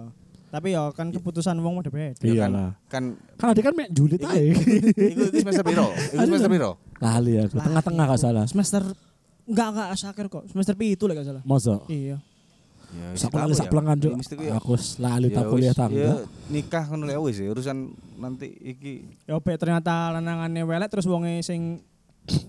Tapi 0.48 0.68
ya 0.72 0.82
kan 0.96 1.12
keputusan 1.12 1.60
wong 1.60 1.84
udah 1.84 1.92
beda. 1.92 2.16
Ya 2.16 2.24
Iya 2.24 2.40
kan- 2.40 2.52
lah. 2.54 2.70
Kan 2.88 3.02
Kan 3.36 3.46
dia 3.52 3.60
kan 3.62 3.74
mek 3.76 3.88
julit 3.92 4.20
ae. 4.22 4.56
iku 4.56 4.64
iku 4.96 5.36
semester 5.36 5.64
piro? 5.66 5.86
Iku 6.14 6.24
semester 6.24 6.48
piro? 6.48 6.70
Lali 6.98 7.32
aku, 7.36 7.54
tengah-tengah 7.54 8.04
gak 8.08 8.18
salah. 8.18 8.44
Semester 8.48 8.82
enggak 9.44 9.66
enggak 9.68 9.88
akhir 9.92 10.26
kok. 10.28 10.42
Semester 10.48 10.74
pitu 10.74 11.04
lah 11.04 11.14
gak 11.14 11.28
salah. 11.28 11.42
Masa? 11.44 11.84
Iya. 11.86 12.16
Ya 12.88 13.06
Sak 13.20 13.36
lali 13.36 13.52
sak 13.52 13.68
pelengan 13.68 13.96
juk. 14.00 14.16
Mesti 14.16 14.34
ku 14.34 14.42
ya. 14.48 14.56
Aku 14.56 14.72
wis 14.72 14.96
lali 14.96 15.28
Ya 15.28 15.36
tak 15.36 15.44
kuliah 15.52 15.74
tangga. 15.76 15.98
ya 16.00 16.14
nikah 16.48 16.84
ngono 16.88 17.12
ya 17.12 17.20
wis 17.20 17.36
ya, 17.36 17.52
urusan 17.52 17.92
nanti 18.16 18.48
iki 18.48 19.04
Ya 19.28 19.36
ope 19.36 19.52
ternyata 19.60 20.16
lanangannya 20.16 20.64
welek 20.64 20.88
terus 20.88 21.04
wonge 21.04 21.44
sing 21.44 21.84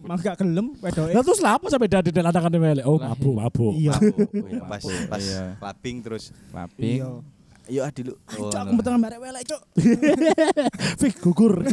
mangga 0.04 0.36
gelem 0.36 0.76
wedoke. 0.80 1.12
Lah 1.16 1.24
terus 1.24 1.40
lah 1.40 1.56
apa 1.56 1.68
sampai 1.72 1.88
dadi 1.88 2.12
lantangan 2.12 2.52
melek? 2.52 2.84
Oh, 2.84 3.00
mabuk, 3.00 3.34
mabuk. 3.36 3.74
Iya. 3.76 3.96
Oh, 3.96 4.02
iya, 4.52 4.62
pas 4.68 4.84
pas 5.08 5.24
clubbing 5.60 5.98
terus 6.04 6.32
Laping. 6.52 7.00
Iya. 7.00 7.10
ayo 7.70 7.82
adi 7.86 8.02
lu. 8.02 8.18
Oh, 8.34 8.50
aku 8.50 8.74
ngono. 8.74 8.78
betul 8.82 8.98
barek 8.98 9.20
welek, 9.22 9.44
Cuk. 9.46 9.62
Fik 11.06 11.16
gugur. 11.22 11.54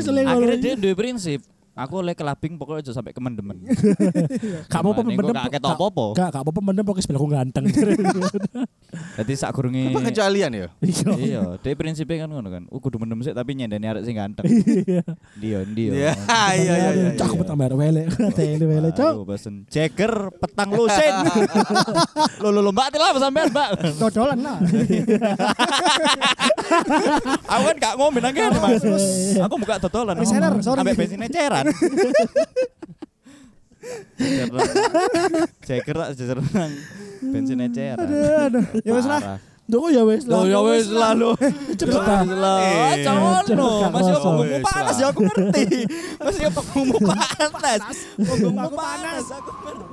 Seleng. 0.00 0.26
Akhirnya 0.28 0.58
dia 0.60 0.74
duwe 0.76 0.92
prinsip. 0.92 1.40
Aku 1.80 2.04
oleh 2.04 2.12
kelaping 2.12 2.60
pokoknya 2.60 2.84
aja 2.84 2.92
sampai 2.92 3.16
kemen-demen. 3.16 3.56
Gak 4.70 4.80
apa-apa 4.84 5.00
Mending 5.00 5.16
kok 5.16 5.24
mendem. 5.32 5.36
gak 5.40 5.52
ketok 5.56 5.76
apa-apa. 5.80 6.04
Gak 6.12 6.28
gak 6.28 6.42
apa-apa 6.44 6.60
mendem 6.60 6.84
pokoknya 6.84 7.04
sebelah 7.08 7.20
aku 7.20 7.28
ganteng. 7.32 7.64
Dadi 9.16 9.34
sak 9.38 9.50
gurunge 9.54 9.94
Apa 9.94 10.02
kecualian 10.02 10.50
ya? 10.50 10.68
Iya. 10.82 11.10
Iya, 11.16 11.42
dia 11.62 11.72
prinsipnya 11.78 12.26
kan 12.26 12.28
ngono 12.28 12.48
kan. 12.50 12.62
Uh, 12.68 12.80
kudu 12.82 13.00
mendem 13.00 13.22
sik 13.24 13.32
tapi 13.32 13.56
nyendeni 13.56 13.86
arek 13.88 14.02
sing 14.04 14.12
ganteng. 14.18 14.44
Iya. 14.44 15.02
Dia, 15.40 15.58
dia. 15.64 15.90
Iya, 15.94 16.12
iya 16.52 16.74
iya 16.74 16.90
iya. 16.92 17.08
Cak 17.16 17.32
aku 17.32 17.36
petang 17.40 17.56
bayar 17.56 17.74
welek. 17.78 18.06
Tele 18.36 18.64
welek, 18.66 18.92
Cok. 18.98 19.12
Aduh, 19.16 19.24
pesen 19.24 19.54
Jagger 19.72 20.12
petang 20.36 20.68
lusin. 20.74 21.14
lo 22.44 22.48
lo 22.52 22.60
lo 22.60 22.70
mbak 22.74 22.92
tilah 22.92 23.16
sampean 23.16 23.48
mbak. 23.48 23.68
Dodolan 23.96 24.38
lah. 24.42 24.58
Aku 27.46 27.62
kan 27.66 27.76
gak 27.78 27.94
ngombe 27.98 28.18
nang 28.22 28.34
kene 28.34 28.58
Mas. 28.58 28.82
Aku 29.38 29.54
buka 29.58 29.78
totolan. 29.78 30.14
Reseller, 30.18 30.52
sorry. 30.62 30.78
Sampai 30.82 30.94
bensin 30.98 31.22
eceran. 31.22 31.69
Jagger 35.64 35.94
tak 35.96 36.10
jajar 36.18 36.38
nang 36.52 36.72
bensin 37.32 37.60
eceran. 37.64 38.04
Aduh. 38.04 38.64
Ya 38.84 38.92
wis 38.92 39.06
lah. 39.08 39.40
Duh 39.70 39.86
ya 39.86 40.02
wis 40.02 40.26
lah. 40.26 40.42
Loh 40.42 40.44
ya 40.50 40.60
wis 40.66 40.90
lah 40.90 41.14
lah. 41.14 41.38
Jangan 42.98 43.42
cepet, 43.46 43.54
Masih 43.54 43.78
Kak 43.80 43.88
apa 43.94 43.98
Roso. 44.02 44.30
bumbu 44.34 44.58
panas 44.66 44.96
ya 44.98 45.06
aku 45.14 45.20
ngerti. 45.30 45.86
Masih 46.18 46.42
bumbu 46.50 46.98
panas. 46.98 47.96
Bumbu 48.18 48.68
panas 48.74 49.24
aku 49.30 49.52
ngerti. 49.62 49.86